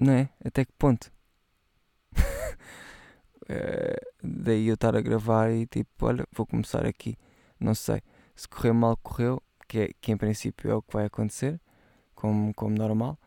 não 0.04 0.14
é? 0.14 0.30
Até 0.44 0.66
que 0.66 0.72
ponto? 0.74 1.12
uh, 2.18 2.22
daí 4.24 4.68
eu 4.68 4.76
estar 4.76 4.96
a 4.96 5.02
gravar 5.02 5.52
e 5.52 5.66
tipo, 5.66 6.06
olha, 6.06 6.26
vou 6.32 6.46
começar 6.46 6.86
aqui. 6.86 7.18
Não 7.60 7.74
sei. 7.76 8.02
Se 8.36 8.48
correu 8.48 8.74
mal, 8.74 8.98
correu, 8.98 9.42
que, 9.68 9.80
é, 9.80 9.90
que 10.02 10.12
em 10.12 10.18
princípio 10.18 10.70
é 10.72 10.76
o 10.76 10.82
que 10.82 10.94
vai 10.94 11.06
acontecer, 11.06 11.60
como, 12.16 12.54
como 12.54 12.76
normal. 12.76 13.18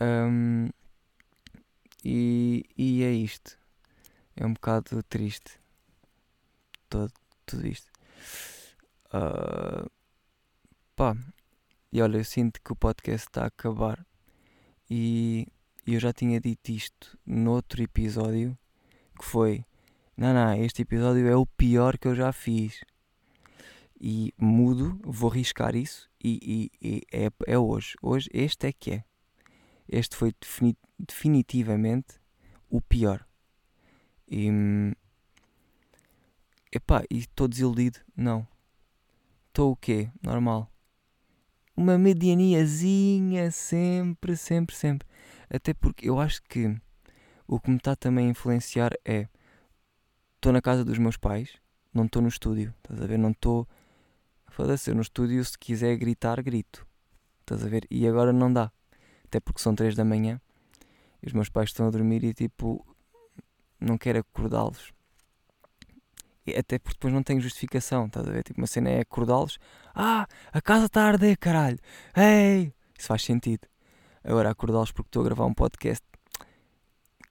Um, 0.00 0.68
e, 2.04 2.64
e 2.76 3.02
é 3.02 3.12
isto. 3.12 3.58
É 4.36 4.46
um 4.46 4.52
bocado 4.52 5.02
triste. 5.04 5.58
Todo, 6.88 7.12
tudo 7.46 7.66
isto. 7.66 7.90
Uh, 9.08 9.90
pá. 10.96 11.16
E 11.92 12.00
olha, 12.00 12.18
eu 12.18 12.24
sinto 12.24 12.60
que 12.62 12.72
o 12.72 12.76
podcast 12.76 13.28
está 13.28 13.44
a 13.44 13.46
acabar. 13.46 14.04
E 14.88 15.46
eu 15.86 16.00
já 16.00 16.12
tinha 16.12 16.40
dito 16.40 16.70
isto 16.70 17.18
noutro 17.26 17.82
episódio. 17.82 18.56
Que 19.18 19.24
foi: 19.24 19.64
Não, 20.16 20.32
não, 20.32 20.54
este 20.54 20.82
episódio 20.82 21.28
é 21.28 21.36
o 21.36 21.46
pior 21.46 21.98
que 21.98 22.08
eu 22.08 22.14
já 22.14 22.32
fiz 22.32 22.80
e 24.02 24.34
mudo, 24.36 24.98
vou 25.04 25.30
riscar 25.30 25.76
isso 25.76 26.10
e, 26.22 26.70
e, 26.82 26.88
e 26.88 27.02
é, 27.12 27.30
é, 27.46 27.56
hoje. 27.56 27.94
Hoje 28.02 28.28
este 28.32 28.66
é 28.66 28.72
que 28.72 28.90
é. 28.90 29.04
Este 29.92 30.16
foi 30.16 30.32
defini 30.40 30.76
definitivamente 30.98 32.20
o 32.70 32.80
pior. 32.80 33.26
E 34.26 34.48
epá, 36.72 37.04
e 37.10 37.18
estou 37.18 37.46
desiludido? 37.46 37.98
Não. 38.16 38.46
Estou 39.48 39.72
o 39.72 39.76
quê? 39.76 40.10
Normal. 40.22 40.72
Uma 41.76 41.98
medianiazinha 41.98 43.50
sempre, 43.50 44.36
sempre, 44.36 44.74
sempre. 44.74 45.06
Até 45.50 45.74
porque 45.74 46.08
eu 46.08 46.18
acho 46.18 46.42
que 46.44 46.74
o 47.46 47.60
que 47.60 47.70
me 47.70 47.76
está 47.76 47.94
também 47.94 48.28
a 48.28 48.30
influenciar 48.30 48.92
é 49.04 49.28
estou 50.36 50.52
na 50.52 50.62
casa 50.62 50.84
dos 50.84 50.98
meus 50.98 51.16
pais, 51.16 51.50
não 51.92 52.06
estou 52.06 52.22
no 52.22 52.28
estúdio, 52.28 52.74
estás 52.78 53.00
a 53.02 53.06
ver? 53.06 53.18
Não 53.18 53.32
estou 53.32 53.68
Foda-se, 54.52 54.92
no 54.92 55.00
estúdio, 55.00 55.42
se 55.42 55.58
quiser 55.58 55.96
gritar, 55.96 56.42
grito. 56.42 56.86
Estás 57.40 57.64
a 57.64 57.68
ver? 57.68 57.86
E 57.90 58.06
agora 58.06 58.34
não 58.34 58.52
dá. 58.52 58.70
Até 59.32 59.40
porque 59.40 59.62
são 59.62 59.74
3 59.74 59.96
da 59.96 60.04
manhã 60.04 60.38
e 61.22 61.26
os 61.26 61.32
meus 61.32 61.48
pais 61.48 61.70
estão 61.70 61.86
a 61.86 61.90
dormir 61.90 62.22
e 62.22 62.34
tipo, 62.34 62.86
não 63.80 63.96
quero 63.96 64.18
acordá-los. 64.18 64.92
Até 66.54 66.78
porque 66.78 66.98
depois 66.98 67.14
não 67.14 67.22
tenho 67.22 67.40
justificação, 67.40 68.04
estás 68.04 68.28
a 68.28 68.30
ver? 68.30 68.42
Tipo, 68.42 68.60
uma 68.60 68.66
cena 68.66 68.90
é 68.90 69.00
acordá-los. 69.00 69.58
Ah, 69.94 70.26
a 70.52 70.60
casa 70.60 70.84
está 70.84 71.04
a 71.04 71.06
arder, 71.06 71.38
caralho. 71.38 71.78
Ei! 72.14 72.74
Isso 72.98 73.08
faz 73.08 73.22
sentido. 73.22 73.66
Agora 74.22 74.50
acordá-los 74.50 74.92
porque 74.92 75.08
estou 75.08 75.22
a 75.22 75.24
gravar 75.24 75.46
um 75.46 75.54
podcast 75.54 76.04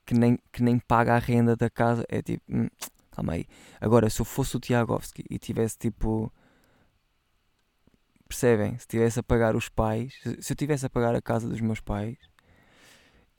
que 0.04 0.16
nem, 0.16 0.40
que 0.52 0.64
nem 0.64 0.80
paga 0.80 1.14
a 1.14 1.20
renda 1.20 1.56
da 1.56 1.70
casa. 1.70 2.04
É 2.10 2.24
tipo, 2.24 2.44
hum, 2.50 2.68
calma 3.12 3.34
aí. 3.34 3.46
Agora, 3.80 4.10
se 4.10 4.20
eu 4.20 4.26
fosse 4.26 4.58
o 4.58 4.60
Tiagovski 4.60 5.24
e 5.30 5.38
tivesse 5.38 5.78
tipo 5.78 6.34
Percebem? 8.32 8.78
Se 8.78 8.88
tivesse 8.88 9.20
a 9.20 9.24
pagar 9.24 9.58
os 9.58 9.68
pais, 9.68 10.14
se 10.40 10.54
eu 10.54 10.56
tivesse 10.56 10.86
a 10.86 10.90
pagar 10.90 11.14
a 11.14 11.22
casa 11.22 11.50
dos 11.50 11.60
meus 11.60 11.82
pais, 11.82 12.18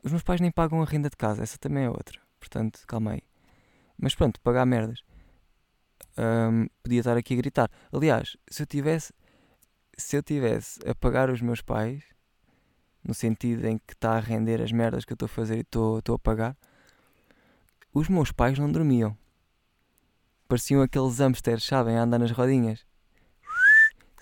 os 0.05 0.11
meus 0.11 0.23
pais 0.23 0.39
nem 0.39 0.51
pagam 0.51 0.83
a 0.83 0.85
renda 0.85 1.09
de 1.09 1.17
casa, 1.17 1.43
essa 1.43 1.57
também 1.57 1.85
é 1.85 1.89
outra. 1.89 2.21
Portanto, 2.39 2.83
calma 2.87 3.13
aí. 3.13 3.23
Mas 3.97 4.15
pronto, 4.15 4.39
pagar 4.43 4.67
merdas. 4.67 5.03
Um, 6.19 6.67
podia 6.83 7.01
estar 7.01 7.17
aqui 7.17 7.33
a 7.33 7.37
gritar. 7.39 7.71
Aliás, 7.91 8.37
se 8.51 8.65
eu 8.65 8.67
tivesse 8.67 9.15
se 9.97 10.15
eu 10.15 10.23
tivesse 10.23 10.79
a 10.87 10.95
pagar 10.95 11.31
os 11.31 11.41
meus 11.41 11.63
pais, 11.63 12.05
no 13.03 13.15
sentido 13.15 13.65
em 13.65 13.79
que 13.79 13.95
está 13.95 14.19
a 14.19 14.21
render 14.21 14.61
as 14.61 14.73
merdas 14.73 15.07
que 15.07 15.13
eu 15.13 15.15
estou 15.15 15.25
a 15.25 15.29
fazer 15.31 15.57
e 15.57 15.61
estou 15.61 16.03
a 16.07 16.19
pagar, 16.19 16.55
os 17.95 18.11
meus 18.11 18.31
pais 18.31 18.59
não 18.59 18.71
dormiam. 18.71 19.17
Pareciam 20.47 20.83
aqueles 20.83 21.19
hamsters, 21.19 21.65
sabem, 21.65 21.97
a 21.97 22.03
andar 22.03 22.19
nas 22.19 22.31
rodinhas 22.31 22.85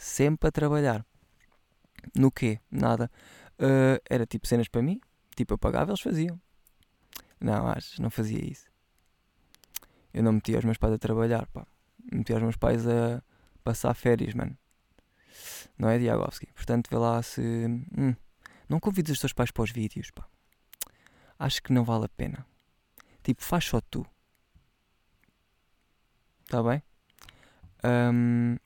sempre 0.00 0.48
a 0.48 0.52
trabalhar. 0.52 1.04
No 2.16 2.30
quê? 2.30 2.58
Nada. 2.70 3.10
Uh, 3.58 4.00
era 4.08 4.24
tipo 4.24 4.46
cenas 4.46 4.68
para 4.68 4.80
mim, 4.80 4.98
tipo 5.36 5.52
eu 5.52 5.58
pagava, 5.58 5.90
eles 5.90 6.00
faziam. 6.00 6.40
Não, 7.38 7.68
acho, 7.68 8.00
não 8.00 8.10
fazia 8.10 8.42
isso. 8.42 8.66
Eu 10.12 10.22
não 10.22 10.32
metia 10.32 10.58
os 10.58 10.64
meus 10.64 10.78
pais 10.78 10.94
a 10.94 10.98
trabalhar, 10.98 11.46
pá. 11.48 11.66
Metia 12.10 12.36
os 12.36 12.42
meus 12.42 12.56
pais 12.56 12.86
a 12.86 13.22
passar 13.62 13.94
férias, 13.94 14.34
mano. 14.34 14.56
Não 15.78 15.88
é 15.88 15.98
Diagovski. 15.98 16.46
Portanto, 16.54 16.88
vê 16.90 16.96
lá 16.96 17.22
se. 17.22 17.40
Hum, 17.96 18.14
não 18.68 18.80
convides 18.80 19.12
os 19.12 19.20
teus 19.20 19.32
pais 19.32 19.50
para 19.50 19.62
os 19.62 19.70
vídeos, 19.70 20.10
pá. 20.10 20.26
Acho 21.38 21.62
que 21.62 21.72
não 21.72 21.84
vale 21.84 22.06
a 22.06 22.08
pena. 22.08 22.46
Tipo, 23.22 23.42
faz 23.42 23.66
só 23.66 23.80
tu. 23.80 24.04
Está 26.44 26.62
bem? 26.62 26.82
Um, 27.84 28.56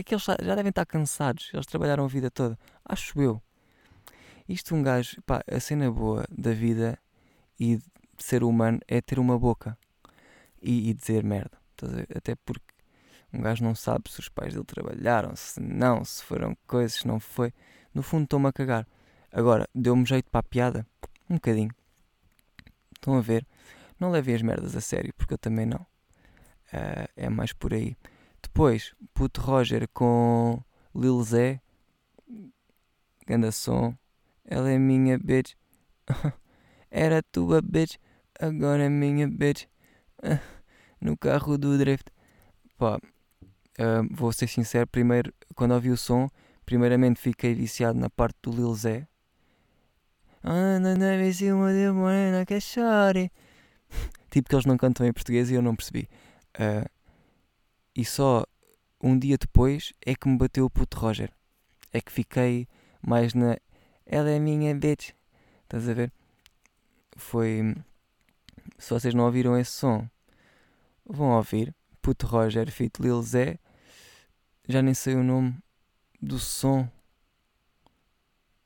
é 0.00 0.02
que 0.02 0.14
eles 0.14 0.24
já 0.24 0.54
devem 0.54 0.70
estar 0.70 0.86
cansados, 0.86 1.50
eles 1.52 1.66
trabalharam 1.66 2.04
a 2.04 2.08
vida 2.08 2.30
toda, 2.30 2.58
acho 2.84 3.20
eu. 3.20 3.42
Isto 4.48 4.74
um 4.74 4.82
gajo, 4.82 5.22
pá, 5.22 5.42
a 5.50 5.58
cena 5.58 5.90
boa 5.90 6.24
da 6.30 6.52
vida 6.52 6.98
e 7.58 7.76
de 7.76 7.84
ser 8.18 8.44
humano 8.44 8.78
é 8.86 9.00
ter 9.00 9.18
uma 9.18 9.38
boca 9.38 9.76
e, 10.60 10.90
e 10.90 10.94
dizer 10.94 11.24
merda. 11.24 11.58
Até 12.14 12.34
porque 12.34 12.74
um 13.32 13.40
gajo 13.40 13.64
não 13.64 13.74
sabe 13.74 14.10
se 14.10 14.20
os 14.20 14.28
pais 14.28 14.52
dele 14.52 14.64
trabalharam, 14.64 15.34
se 15.34 15.60
não, 15.60 16.04
se 16.04 16.22
foram 16.22 16.56
coisas, 16.66 16.98
se 17.00 17.06
não 17.06 17.18
foi. 17.18 17.52
No 17.92 18.02
fundo 18.02 18.24
estou-me 18.24 18.48
a 18.48 18.52
cagar. 18.52 18.86
Agora, 19.32 19.68
deu-me 19.74 20.04
jeito 20.04 20.30
para 20.30 20.40
a 20.40 20.42
piada? 20.42 20.86
Um 21.28 21.34
bocadinho. 21.34 21.74
Estão 22.94 23.16
a 23.16 23.20
ver? 23.20 23.46
Não 23.98 24.10
levem 24.10 24.34
as 24.34 24.42
merdas 24.42 24.76
a 24.76 24.80
sério, 24.80 25.12
porque 25.16 25.34
eu 25.34 25.38
também 25.38 25.66
não. 25.66 25.80
Uh, 26.72 27.08
é 27.16 27.28
mais 27.28 27.52
por 27.52 27.74
aí. 27.74 27.96
Depois, 28.54 28.94
Puto 29.12 29.40
Roger 29.40 29.88
com 29.92 30.62
Lil 30.94 31.20
Zé. 31.24 31.60
Ganda 33.26 33.50
som. 33.50 33.96
Ela 34.44 34.70
é 34.70 34.78
minha 34.78 35.18
bitch. 35.18 35.54
Era 36.88 37.20
tua 37.20 37.60
bitch. 37.60 37.96
Agora 38.38 38.84
é 38.84 38.88
minha 38.88 39.26
bitch. 39.26 39.66
no 41.00 41.16
carro 41.16 41.58
do 41.58 41.76
drift. 41.76 42.04
Pá, 42.78 43.00
uh, 43.80 44.06
vou 44.12 44.32
ser 44.32 44.46
sincero. 44.46 44.86
Primeiro, 44.86 45.34
quando 45.56 45.74
ouvi 45.74 45.90
o 45.90 45.96
som, 45.96 46.30
primeiramente 46.64 47.20
fiquei 47.20 47.54
viciado 47.54 47.98
na 47.98 48.08
parte 48.08 48.36
do 48.40 48.52
Lil 48.52 48.72
Zé. 48.76 49.08
Tipo 54.30 54.48
que 54.48 54.54
eles 54.54 54.64
não 54.64 54.76
cantam 54.76 55.04
em 55.04 55.12
português 55.12 55.50
e 55.50 55.54
eu 55.54 55.62
não 55.62 55.74
percebi. 55.74 56.08
Uh, 56.56 56.93
e 57.94 58.04
só 58.04 58.44
um 59.00 59.18
dia 59.18 59.36
depois 59.38 59.92
é 60.04 60.14
que 60.14 60.28
me 60.28 60.36
bateu 60.36 60.64
o 60.64 60.70
puto 60.70 60.98
Roger. 60.98 61.32
É 61.92 62.00
que 62.00 62.10
fiquei 62.10 62.66
mais 63.00 63.34
na. 63.34 63.56
Ela 64.06 64.30
é 64.30 64.38
minha 64.38 64.74
bitch. 64.74 65.10
Estás 65.62 65.88
a 65.88 65.94
ver? 65.94 66.12
Foi. 67.16 67.74
Se 68.78 68.90
vocês 68.90 69.14
não 69.14 69.24
ouviram 69.24 69.58
esse 69.58 69.72
som, 69.72 70.08
vão 71.04 71.36
ouvir. 71.36 71.74
Puto 72.02 72.26
Roger, 72.26 72.70
feito 72.70 73.02
Lil 73.02 73.22
Zé. 73.22 73.58
Já 74.68 74.82
nem 74.82 74.94
sei 74.94 75.14
o 75.14 75.22
nome 75.22 75.56
do 76.20 76.38
som. 76.38 76.88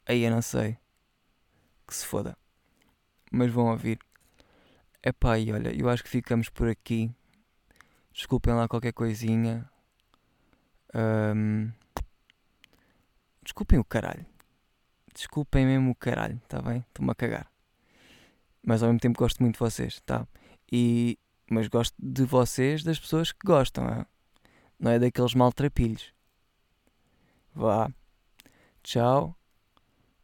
Aí 0.07 0.23
eu 0.23 0.31
não 0.31 0.43
sei. 0.43 0.79
Que 1.87 1.95
se 1.95 2.07
foda. 2.07 2.37
Mas 3.31 3.51
vão 3.51 3.67
ouvir. 3.67 3.99
Epá, 5.03 5.39
e 5.39 5.53
olha, 5.53 5.75
eu 5.75 5.89
acho 5.89 6.03
que 6.03 6.11
ficamos 6.11 6.49
por 6.49 6.69
aqui. 6.69 7.11
Desculpem 8.19 8.53
lá 8.53 8.67
qualquer 8.67 8.93
coisinha. 8.93 9.71
Um, 10.93 11.71
desculpem 13.45 13.79
o 13.79 13.85
caralho. 13.85 14.27
Desculpem 15.15 15.65
mesmo 15.65 15.93
o 15.93 15.95
caralho, 15.95 16.37
tá 16.49 16.61
bem? 16.61 16.85
Estou-me 16.89 17.13
a 17.13 17.15
cagar. 17.15 17.49
Mas 18.61 18.83
ao 18.83 18.89
mesmo 18.89 18.99
tempo 18.99 19.21
gosto 19.21 19.41
muito 19.41 19.55
de 19.55 19.61
vocês, 19.61 20.01
tá? 20.01 20.27
E 20.71 21.17
Mas 21.49 21.69
gosto 21.69 21.95
de 21.97 22.25
vocês, 22.25 22.83
das 22.83 22.99
pessoas 22.99 23.31
que 23.31 23.47
gostam, 23.47 23.87
é? 23.87 24.05
não 24.81 24.91
é 24.91 24.99
daqueles 24.99 25.35
maltrapilhos. 25.35 26.13
Vá. 27.55 27.89
Tchau. 28.83 29.39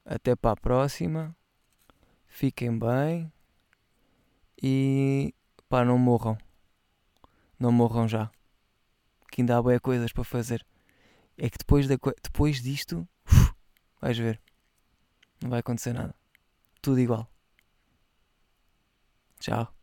Até 0.04 0.34
para 0.34 0.50
a 0.50 0.56
próxima. 0.56 1.34
Fiquem 2.26 2.76
bem. 2.76 3.32
E 4.60 5.32
pá, 5.68 5.84
não 5.84 5.96
morram. 5.96 6.36
Não 7.64 7.72
morram 7.72 8.06
já. 8.06 8.30
Que 9.30 9.40
ainda 9.40 9.56
há 9.56 9.62
boas 9.62 9.80
coisas 9.80 10.12
para 10.12 10.22
fazer. 10.22 10.66
É 11.38 11.48
que 11.48 11.56
depois, 11.56 11.88
depois 11.88 12.60
disto, 12.60 13.08
uf, 13.26 13.54
vais 14.02 14.18
ver. 14.18 14.38
Não 15.42 15.48
vai 15.48 15.60
acontecer 15.60 15.94
nada. 15.94 16.14
Tudo 16.82 17.00
igual. 17.00 17.26
Tchau. 19.40 19.73